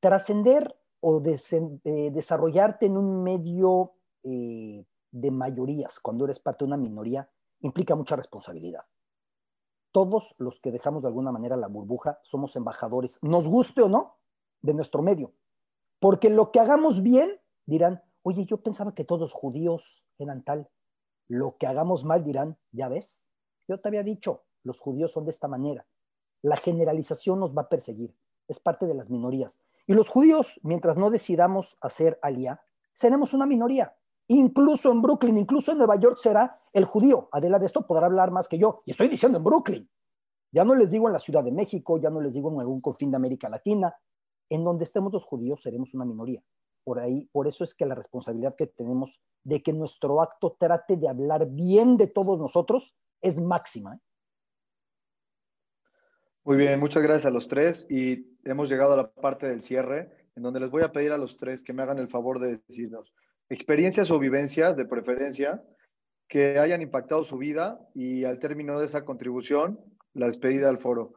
[0.00, 3.92] trascender o desarrollarte en un medio
[4.22, 7.28] eh, de mayorías cuando eres parte de una minoría
[7.60, 8.84] implica mucha responsabilidad
[9.94, 14.16] todos los que dejamos de alguna manera la burbuja somos embajadores, nos guste o no,
[14.60, 15.32] de nuestro medio.
[16.00, 20.68] Porque lo que hagamos bien, dirán, oye, yo pensaba que todos judíos eran tal.
[21.28, 23.28] Lo que hagamos mal, dirán, ya ves,
[23.68, 25.86] yo te había dicho, los judíos son de esta manera.
[26.44, 28.14] La generalización nos va a perseguir,
[28.48, 29.58] es parte de las minorías.
[29.86, 32.60] Y los judíos, mientras no decidamos hacer alía,
[32.92, 33.96] seremos una minoría.
[34.28, 37.30] Incluso en Brooklyn, incluso en Nueva York será el judío.
[37.32, 38.82] Adela de esto podrá hablar más que yo.
[38.84, 39.90] Y estoy diciendo en Brooklyn.
[40.52, 42.82] Ya no les digo en la Ciudad de México, ya no les digo en algún
[42.82, 43.96] confín de América Latina.
[44.50, 46.42] En donde estemos los judíos seremos una minoría.
[46.84, 50.98] Por ahí, por eso es que la responsabilidad que tenemos de que nuestro acto trate
[50.98, 53.98] de hablar bien de todos nosotros es máxima.
[56.44, 60.10] Muy bien, muchas gracias a los tres y hemos llegado a la parte del cierre
[60.36, 62.58] en donde les voy a pedir a los tres que me hagan el favor de
[62.68, 63.14] decirnos
[63.48, 65.62] experiencias o vivencias de preferencia
[66.28, 69.80] que hayan impactado su vida y al término de esa contribución,
[70.12, 71.14] la despedida al foro.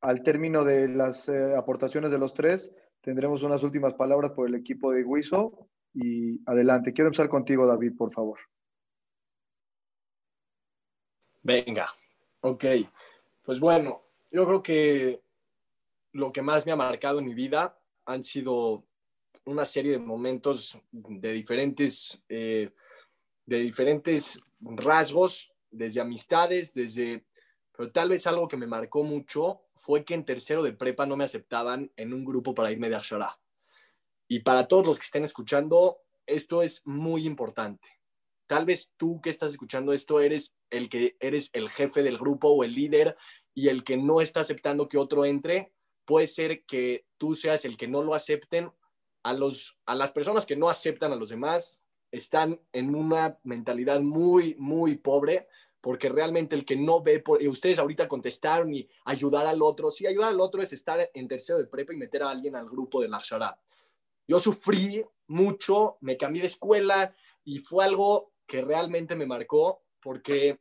[0.00, 4.54] Al término de las eh, aportaciones de los tres, tendremos unas últimas palabras por el
[4.54, 6.92] equipo de Guiso y adelante.
[6.92, 8.38] Quiero empezar contigo, David, por favor.
[11.42, 11.88] Venga,
[12.42, 12.64] ok.
[13.44, 15.22] Pues bueno, yo creo que
[16.12, 18.86] lo que más me ha marcado en mi vida han sido
[19.44, 22.70] una serie de momentos de diferentes, eh,
[23.46, 27.26] de diferentes rasgos, desde amistades, desde...
[27.72, 31.16] Pero tal vez algo que me marcó mucho fue que en tercero de prepa no
[31.16, 33.38] me aceptaban en un grupo para irme de Ashara.
[34.26, 37.88] Y para todos los que estén escuchando, esto es muy importante.
[38.46, 42.48] Tal vez tú que estás escuchando esto eres el que eres el jefe del grupo
[42.48, 43.16] o el líder
[43.58, 45.72] y el que no está aceptando que otro entre,
[46.04, 48.70] puede ser que tú seas el que no lo acepten
[49.24, 51.82] a, los, a las personas que no aceptan a los demás
[52.12, 55.48] están en una mentalidad muy, muy pobre,
[55.80, 59.90] porque realmente el que no ve, por, y ustedes ahorita contestaron y ayudar al otro,
[59.90, 62.70] sí, ayudar al otro es estar en tercero de prepa y meter a alguien al
[62.70, 63.58] grupo de la Shara.
[64.28, 67.12] Yo sufrí mucho, me cambié de escuela
[67.44, 70.60] y fue algo que realmente me marcó porque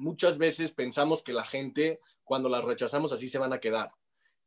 [0.00, 3.92] muchas veces pensamos que la gente, cuando la rechazamos así, se van a quedar.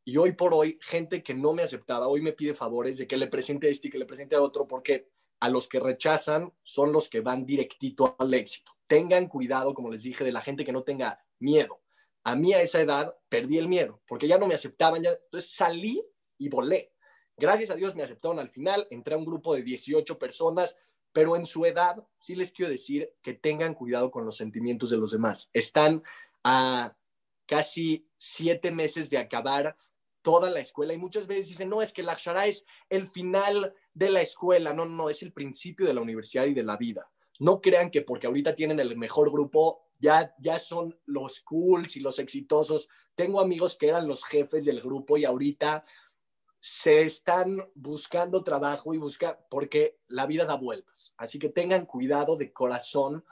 [0.03, 3.15] Y hoy por hoy, gente que no me aceptaba, hoy me pide favores de que
[3.15, 6.51] le presente a este y que le presente a otro, porque a los que rechazan
[6.63, 8.71] son los que van directito al éxito.
[8.87, 11.81] Tengan cuidado, como les dije, de la gente que no tenga miedo.
[12.23, 15.51] A mí a esa edad perdí el miedo, porque ya no me aceptaban, ya, entonces
[15.51, 16.03] salí
[16.37, 16.93] y volé.
[17.37, 20.77] Gracias a Dios me aceptaron al final, entré a un grupo de 18 personas,
[21.13, 24.97] pero en su edad sí les quiero decir que tengan cuidado con los sentimientos de
[24.97, 25.49] los demás.
[25.53, 26.03] Están
[26.43, 26.95] a
[27.45, 29.77] casi siete meses de acabar
[30.23, 33.73] toda la escuela y muchas veces dicen, no, es que la Akshara es el final
[33.93, 37.11] de la escuela, no, no, es el principio de la universidad y de la vida.
[37.39, 41.99] No crean que porque ahorita tienen el mejor grupo, ya, ya son los cools y
[41.99, 42.89] los exitosos.
[43.15, 45.85] Tengo amigos que eran los jefes del grupo y ahorita
[46.65, 51.13] se están buscando trabajo y buscar, porque la vida da vueltas.
[51.17, 53.25] Así que tengan cuidado de corazón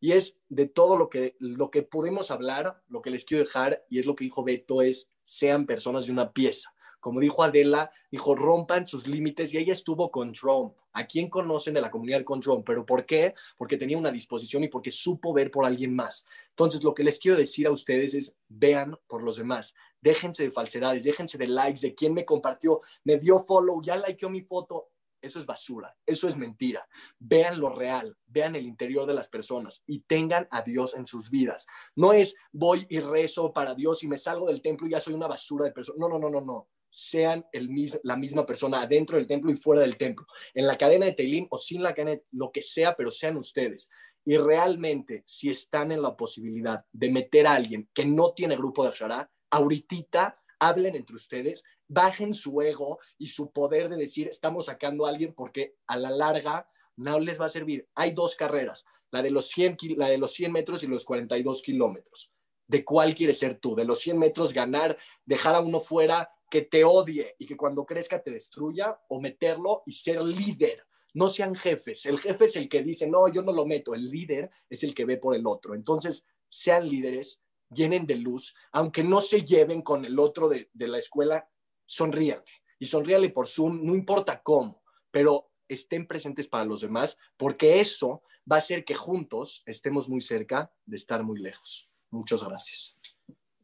[0.00, 3.84] y es de todo lo que, lo que podemos hablar, lo que les quiero dejar,
[3.88, 6.74] y es lo que dijo Beto, es sean personas de una pieza.
[6.98, 10.74] Como dijo Adela, dijo, rompan sus límites y ella estuvo con Trump.
[10.92, 12.64] ¿A quién conocen de la comunidad con Trump?
[12.66, 13.34] ¿Pero por qué?
[13.56, 16.26] Porque tenía una disposición y porque supo ver por alguien más.
[16.50, 19.74] Entonces, lo que les quiero decir a ustedes es, vean por los demás.
[20.02, 24.28] Déjense de falsedades, déjense de likes, de quién me compartió, me dio follow, ya likeó
[24.28, 24.92] mi foto
[25.22, 26.86] eso es basura, eso es mentira.
[27.20, 31.30] Vean lo real, vean el interior de las personas y tengan a Dios en sus
[31.30, 31.66] vidas.
[31.94, 35.14] No es voy y rezo para Dios y me salgo del templo y ya soy
[35.14, 35.96] una basura de persona.
[36.00, 36.68] No, no, no, no, no.
[36.90, 37.70] Sean el
[38.02, 41.46] la misma persona adentro del templo y fuera del templo, en la cadena de Teilim
[41.48, 43.88] o sin la cadena, lo que sea, pero sean ustedes.
[44.24, 48.82] Y realmente, si están en la posibilidad de meter a alguien que no tiene grupo
[48.82, 54.66] de Ashara, ahorita hablen entre ustedes bajen su ego y su poder de decir, estamos
[54.66, 57.88] sacando a alguien porque a la larga no les va a servir.
[57.94, 61.60] Hay dos carreras, la de los 100, la de los 100 metros y los 42
[61.62, 62.32] kilómetros.
[62.66, 63.74] ¿De cuál quieres ser tú?
[63.74, 64.96] ¿De los 100 metros ganar,
[65.26, 69.82] dejar a uno fuera que te odie y que cuando crezca te destruya o meterlo
[69.84, 70.86] y ser líder?
[71.12, 72.06] No sean jefes.
[72.06, 73.94] El jefe es el que dice, no, yo no lo meto.
[73.94, 75.74] El líder es el que ve por el otro.
[75.74, 77.41] Entonces, sean líderes,
[77.72, 81.48] llenen de luz, aunque no se lleven con el otro de, de la escuela,
[81.84, 82.44] sonríanle
[82.78, 88.22] y sonríale por Zoom, no importa cómo, pero estén presentes para los demás, porque eso
[88.50, 91.88] va a hacer que juntos estemos muy cerca de estar muy lejos.
[92.10, 92.98] Muchas gracias.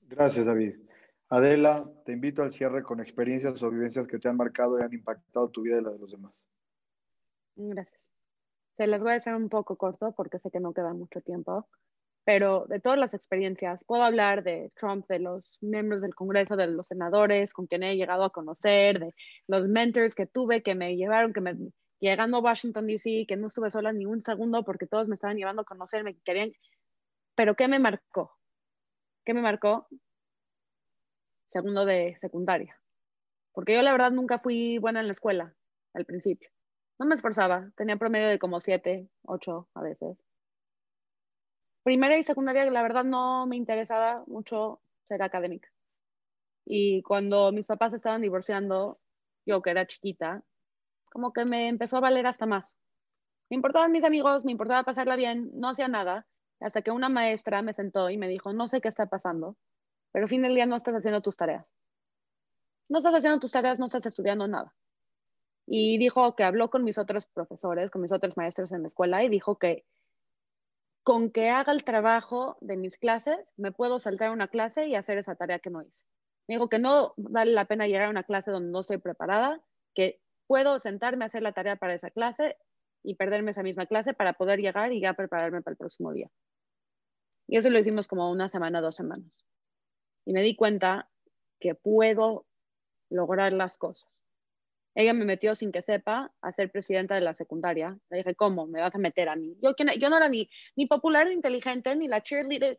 [0.02, 0.76] Gracias, David.
[1.28, 4.92] Adela, te invito al cierre con experiencias o vivencias que te han marcado y han
[4.92, 6.46] impactado tu vida y la de los demás.
[7.56, 8.00] Gracias.
[8.76, 11.68] Se les voy a hacer un poco corto porque sé que no queda mucho tiempo
[12.28, 16.66] pero de todas las experiencias, puedo hablar de Trump, de los miembros del Congreso, de
[16.66, 19.14] los senadores con quien he llegado a conocer, de
[19.46, 21.56] los mentors que tuve, que me llevaron, que me,
[22.00, 25.38] llegando a Washington, D.C., que no estuve sola ni un segundo porque todos me estaban
[25.38, 26.52] llevando a conocer, me querían,
[27.34, 28.36] pero ¿qué me marcó?
[29.24, 29.88] ¿Qué me marcó?
[31.50, 32.78] Segundo de secundaria.
[33.52, 35.54] Porque yo la verdad nunca fui buena en la escuela
[35.94, 36.50] al principio.
[36.98, 40.27] No me esforzaba, tenía promedio de como siete, ocho a veces
[41.88, 45.70] primera y secundaria, la verdad, no me interesaba mucho ser académica.
[46.66, 49.00] Y cuando mis papás estaban divorciando,
[49.46, 50.42] yo que era chiquita,
[51.06, 52.76] como que me empezó a valer hasta más.
[53.48, 56.26] Me importaban mis amigos, me importaba pasarla bien, no hacía nada,
[56.60, 59.56] hasta que una maestra me sentó y me dijo, no sé qué está pasando,
[60.12, 61.74] pero al fin del día no estás haciendo tus tareas.
[62.90, 64.74] No estás haciendo tus tareas, no estás estudiando nada.
[65.66, 69.24] Y dijo que habló con mis otros profesores, con mis otros maestros en la escuela
[69.24, 69.86] y dijo que
[71.08, 75.16] con que haga el trabajo de mis clases, me puedo saltar una clase y hacer
[75.16, 76.04] esa tarea que no hice.
[76.46, 79.58] Me dijo que no vale la pena llegar a una clase donde no estoy preparada,
[79.94, 82.58] que puedo sentarme a hacer la tarea para esa clase
[83.02, 86.28] y perderme esa misma clase para poder llegar y ya prepararme para el próximo día.
[87.46, 89.46] Y eso lo hicimos como una semana, dos semanas.
[90.26, 91.08] Y me di cuenta
[91.58, 92.44] que puedo
[93.08, 94.10] lograr las cosas.
[94.94, 97.96] Ella me metió sin que sepa a ser presidenta de la secundaria.
[98.10, 98.66] Le dije, ¿cómo?
[98.66, 99.56] ¿Me vas a meter a mí?
[99.62, 102.76] Yo, yo no era ni, ni popular, ni inteligente, ni la cheerleader.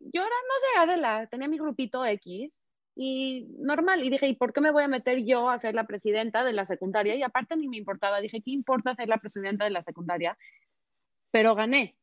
[0.00, 2.62] Yo era, no sé, Adela, tenía mi grupito X
[2.96, 4.04] y normal.
[4.04, 6.52] Y dije, ¿y por qué me voy a meter yo a ser la presidenta de
[6.52, 7.14] la secundaria?
[7.14, 8.20] Y aparte ni me importaba.
[8.20, 10.36] Dije, ¿qué importa ser la presidenta de la secundaria?
[11.30, 11.96] Pero gané.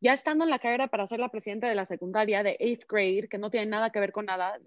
[0.00, 3.28] Ya estando en la carrera para ser la presidenta de la secundaria de eighth grade,
[3.28, 4.58] que no tiene nada que ver con nada,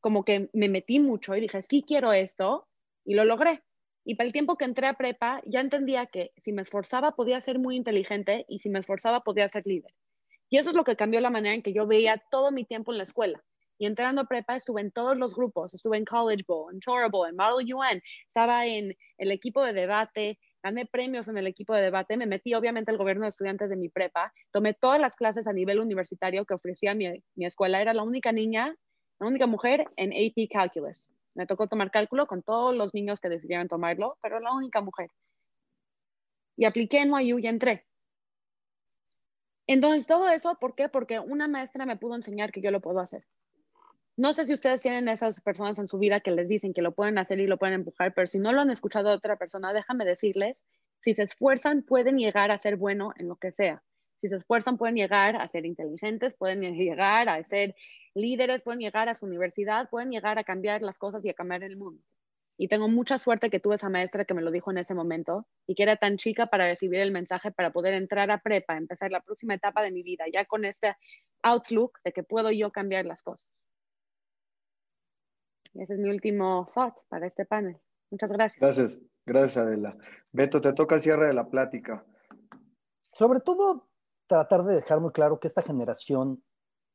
[0.00, 2.67] como que me metí mucho y dije, sí quiero esto
[3.08, 3.62] y lo logré.
[4.04, 7.40] Y para el tiempo que entré a prepa, ya entendía que si me esforzaba podía
[7.40, 9.92] ser muy inteligente y si me esforzaba podía ser líder.
[10.50, 12.92] Y eso es lo que cambió la manera en que yo veía todo mi tiempo
[12.92, 13.42] en la escuela.
[13.78, 16.80] Y entrando a prepa estuve en todos los grupos, estuve en College Bowl, en
[17.10, 21.74] Bowl, en Model UN, estaba en el equipo de debate, gané premios en el equipo
[21.74, 25.16] de debate, me metí obviamente al gobierno de estudiantes de mi prepa, tomé todas las
[25.16, 28.76] clases a nivel universitario que ofrecía mi, mi escuela, era la única niña,
[29.18, 31.08] la única mujer en AP Calculus.
[31.38, 35.08] Me tocó tomar cálculo con todos los niños que decidieron tomarlo, pero la única mujer.
[36.56, 37.86] Y apliqué en NYU y entré.
[39.68, 40.88] Entonces, todo eso, ¿por qué?
[40.88, 43.24] Porque una maestra me pudo enseñar que yo lo puedo hacer.
[44.16, 46.90] No sé si ustedes tienen esas personas en su vida que les dicen que lo
[46.90, 49.72] pueden hacer y lo pueden empujar, pero si no lo han escuchado de otra persona,
[49.72, 50.56] déjame decirles,
[51.02, 53.84] si se esfuerzan, pueden llegar a ser bueno en lo que sea.
[54.20, 57.74] Si se esfuerzan, pueden llegar a ser inteligentes, pueden llegar a ser
[58.14, 61.62] líderes, pueden llegar a su universidad, pueden llegar a cambiar las cosas y a cambiar
[61.62, 62.02] el mundo.
[62.60, 65.46] Y tengo mucha suerte que tuve esa maestra que me lo dijo en ese momento
[65.68, 69.12] y que era tan chica para recibir el mensaje, para poder entrar a prepa, empezar
[69.12, 70.96] la próxima etapa de mi vida, ya con este
[71.42, 73.68] outlook de que puedo yo cambiar las cosas.
[75.74, 77.78] ese es mi último thought para este panel.
[78.10, 78.60] Muchas gracias.
[78.60, 79.96] Gracias, gracias Adela.
[80.32, 82.04] Beto, te toca el cierre de la plática.
[83.12, 83.87] Sobre todo,
[84.28, 86.44] tratar de dejar muy claro que esta generación,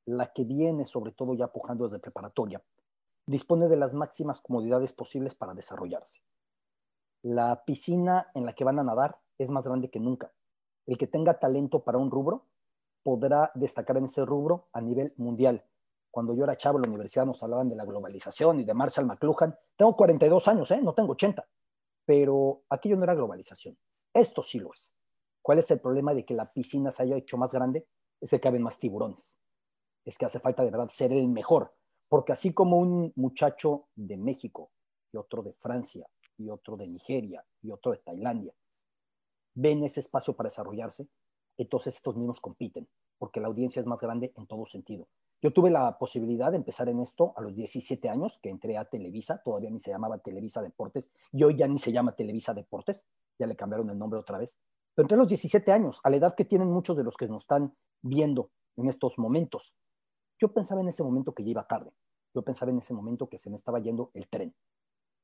[0.06, 2.64] la que viene sobre todo ya pujando desde preparatoria,
[3.26, 6.22] dispone de las máximas comodidades posibles para desarrollarse.
[7.24, 10.32] La piscina en la que van a nadar es más grande que nunca.
[10.86, 12.46] El que tenga talento para un rubro
[13.02, 15.66] podrá destacar en ese rubro a nivel mundial.
[16.12, 19.06] Cuando yo era chavo en la universidad nos hablaban de la globalización y de Marshall
[19.06, 19.58] McLuhan.
[19.76, 20.82] Tengo 42 años, ¿eh?
[20.82, 21.48] no tengo 80,
[22.06, 23.78] pero aquello no era globalización.
[24.14, 24.94] Esto sí lo es.
[25.44, 27.86] ¿Cuál es el problema de que la piscina se haya hecho más grande?
[28.20, 29.40] Es que caben más tiburones.
[30.04, 31.76] Es que hace falta de verdad ser el mejor
[32.14, 34.70] porque así como un muchacho de México
[35.12, 38.54] y otro de Francia y otro de Nigeria y otro de Tailandia
[39.56, 41.08] ven ese espacio para desarrollarse,
[41.58, 42.88] entonces estos mismos compiten,
[43.18, 45.08] porque la audiencia es más grande en todo sentido.
[45.42, 48.86] Yo tuve la posibilidad de empezar en esto a los 17 años, que entré a
[48.86, 53.08] Televisa, todavía ni se llamaba Televisa Deportes, y hoy ya ni se llama Televisa Deportes,
[53.40, 54.60] ya le cambiaron el nombre otra vez.
[54.96, 57.28] Pero entré a los 17 años, a la edad que tienen muchos de los que
[57.28, 59.78] nos están viendo en estos momentos.
[60.40, 61.92] Yo pensaba en ese momento que ya iba tarde.
[62.34, 64.56] Yo pensaba en ese momento que se me estaba yendo el tren.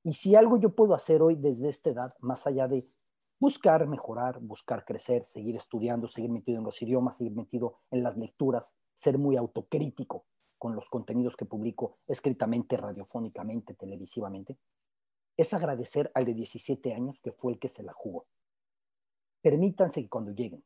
[0.03, 2.87] Y si algo yo puedo hacer hoy desde esta edad, más allá de
[3.39, 8.17] buscar mejorar, buscar crecer, seguir estudiando, seguir metido en los idiomas, seguir metido en las
[8.17, 10.25] lecturas, ser muy autocrítico
[10.57, 14.57] con los contenidos que publico escritamente, radiofónicamente, televisivamente,
[15.37, 18.27] es agradecer al de 17 años que fue el que se la jugó.
[19.41, 20.63] Permítanse que cuando lleguen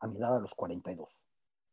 [0.00, 1.24] a mi edad a los 42,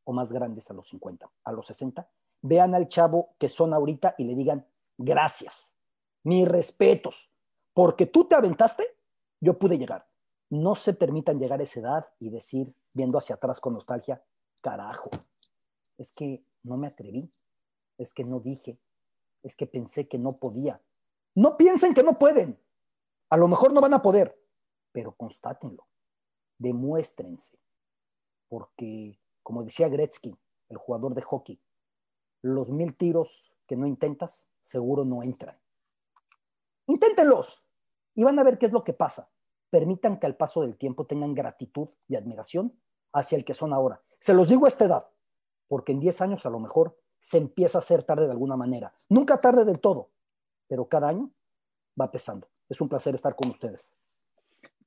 [0.05, 2.09] o más grandes a los 50, a los 60,
[2.41, 4.65] vean al chavo que son ahorita y le digan,
[4.97, 5.73] gracias,
[6.23, 7.31] mis respetos,
[7.73, 8.85] porque tú te aventaste,
[9.41, 10.07] yo pude llegar.
[10.49, 14.23] No se permitan llegar a esa edad y decir, viendo hacia atrás con nostalgia,
[14.61, 15.09] carajo,
[15.97, 17.31] es que no me atreví,
[17.97, 18.79] es que no dije,
[19.43, 20.81] es que pensé que no podía.
[21.33, 22.59] No piensen que no pueden,
[23.29, 24.39] a lo mejor no van a poder,
[24.91, 25.85] pero constátenlo,
[26.57, 27.57] demuéstrense,
[28.47, 30.35] porque como decía Gretzky,
[30.69, 31.59] el jugador de hockey,
[32.41, 35.57] los mil tiros que no intentas seguro no entran.
[36.87, 37.63] Inténtenlos
[38.13, 39.29] y van a ver qué es lo que pasa.
[39.69, 42.79] Permitan que al paso del tiempo tengan gratitud y admiración
[43.13, 44.01] hacia el que son ahora.
[44.19, 45.09] Se los digo a esta edad,
[45.67, 48.93] porque en 10 años a lo mejor se empieza a hacer tarde de alguna manera.
[49.09, 50.11] Nunca tarde del todo,
[50.67, 51.31] pero cada año
[51.99, 52.47] va pesando.
[52.69, 53.97] Es un placer estar con ustedes.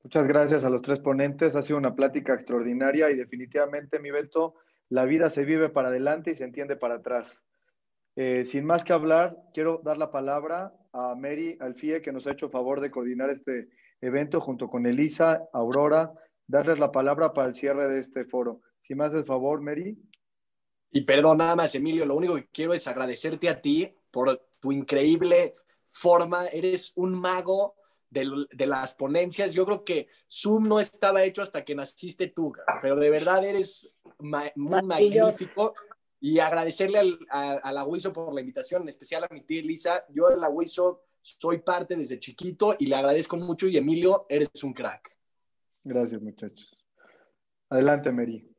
[0.02, 1.56] Muchas gracias a los tres ponentes.
[1.56, 4.54] Ha sido una plática extraordinaria y definitivamente, mi Beto,
[4.88, 7.44] la vida se vive para adelante y se entiende para atrás.
[8.16, 12.32] Eh, sin más que hablar, quiero dar la palabra a Mary Alfie, que nos ha
[12.32, 13.68] hecho favor de coordinar este
[14.00, 16.12] evento junto con Elisa, Aurora,
[16.46, 18.60] darles la palabra para el cierre de este foro.
[18.80, 19.98] Si más el favor, Mary.
[20.90, 24.72] Y perdón, nada más, Emilio, lo único que quiero es agradecerte a ti por tu
[24.72, 25.54] increíble
[25.88, 26.46] forma.
[26.46, 27.74] Eres un mago
[28.10, 29.54] de, las ponencias.
[29.54, 32.52] Yo creo que Zoom no estaba hecho hasta que naciste tú,
[32.82, 35.74] pero de verdad eres muy magnífico.
[36.20, 40.04] Y agradecerle al, a, la WISO por la invitación, en especial a mi tía Elisa.
[40.08, 43.68] Yo de la WISO soy parte desde chiquito y le agradezco mucho.
[43.68, 45.16] Y Emilio, eres un crack.
[45.84, 46.76] Gracias, muchachos.
[47.70, 48.57] Adelante, Mary.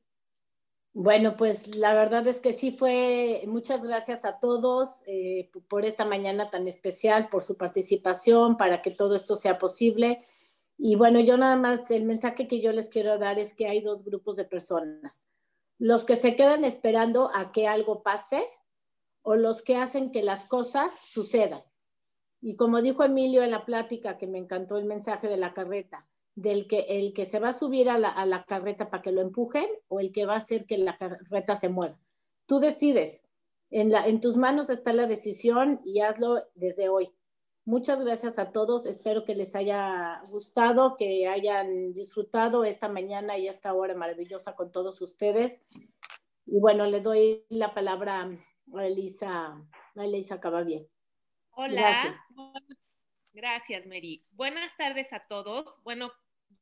[0.93, 6.03] Bueno, pues la verdad es que sí fue, muchas gracias a todos eh, por esta
[6.03, 10.19] mañana tan especial, por su participación, para que todo esto sea posible.
[10.77, 13.81] Y bueno, yo nada más, el mensaje que yo les quiero dar es que hay
[13.81, 15.29] dos grupos de personas.
[15.77, 18.43] Los que se quedan esperando a que algo pase
[19.21, 21.63] o los que hacen que las cosas sucedan.
[22.41, 26.09] Y como dijo Emilio en la plática, que me encantó el mensaje de la carreta,
[26.35, 29.67] del que el que se va a subir a la, carreta para que lo empujen
[29.87, 31.99] o el que va a hacer que la carreta se mueva.
[32.45, 33.23] Tú decides.
[33.71, 37.13] En, la, en tus manos está la decisión y hazlo desde hoy.
[37.65, 38.87] Muchas gracias a todos.
[38.87, 44.71] Espero que les haya gustado, que hayan disfrutado esta mañana y esta hora maravillosa con
[44.71, 45.61] todos ustedes.
[46.47, 48.27] Y bueno, le doy la palabra
[48.73, 49.63] a Elisa,
[49.95, 50.87] a Elisa bien
[51.51, 51.81] Hola.
[51.81, 52.17] Gracias.
[53.39, 54.21] Gracias, Mary.
[54.31, 55.65] Buenas tardes a todos.
[55.85, 56.11] Bueno,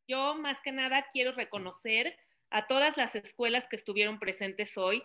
[0.08, 2.16] yo más que nada quiero reconocer
[2.52, 5.02] a todas las escuelas que estuvieron presentes hoy.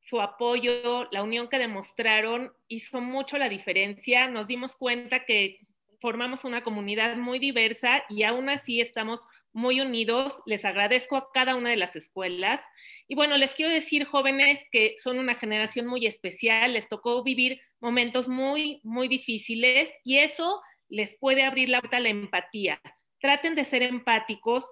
[0.00, 4.26] Su apoyo, la unión que demostraron hizo mucho la diferencia.
[4.26, 5.60] Nos dimos cuenta que
[6.00, 9.20] formamos una comunidad muy diversa y aún así estamos
[9.52, 10.34] muy unidos.
[10.44, 12.60] Les agradezco a cada una de las escuelas.
[13.06, 17.60] Y bueno, les quiero decir, jóvenes, que son una generación muy especial, les tocó vivir
[17.78, 20.60] momentos muy, muy difíciles y eso
[20.92, 22.80] les puede abrir la puerta a la empatía.
[23.18, 24.70] Traten de ser empáticos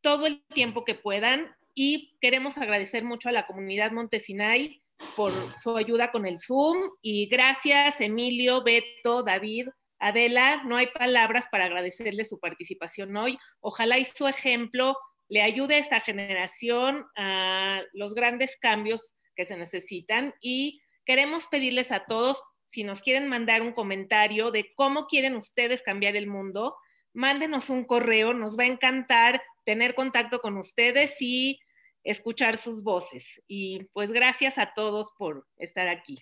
[0.00, 4.82] todo el tiempo que puedan y queremos agradecer mucho a la comunidad Montesinay
[5.16, 9.68] por su ayuda con el Zoom y gracias Emilio, Beto, David,
[9.98, 13.38] Adela, no hay palabras para agradecerle su participación hoy.
[13.60, 14.96] Ojalá y su ejemplo
[15.28, 21.92] le ayude a esta generación a los grandes cambios que se necesitan y queremos pedirles
[21.92, 22.42] a todos,
[22.74, 26.74] si nos quieren mandar un comentario de cómo quieren ustedes cambiar el mundo,
[27.12, 31.60] mándenos un correo, nos va a encantar tener contacto con ustedes y
[32.02, 33.40] escuchar sus voces.
[33.46, 36.18] Y pues gracias a todos por estar aquí.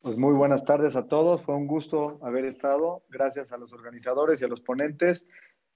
[0.00, 3.04] Pues muy buenas tardes a todos, fue un gusto haber estado.
[3.08, 5.28] Gracias a los organizadores y a los ponentes,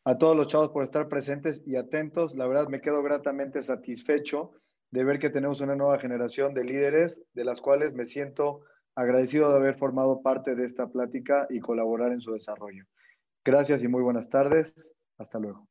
[0.03, 2.35] a todos los chavos por estar presentes y atentos.
[2.35, 4.53] La verdad me quedo gratamente satisfecho
[4.91, 8.63] de ver que tenemos una nueva generación de líderes, de las cuales me siento
[8.95, 12.85] agradecido de haber formado parte de esta plática y colaborar en su desarrollo.
[13.45, 14.95] Gracias y muy buenas tardes.
[15.19, 15.69] Hasta luego.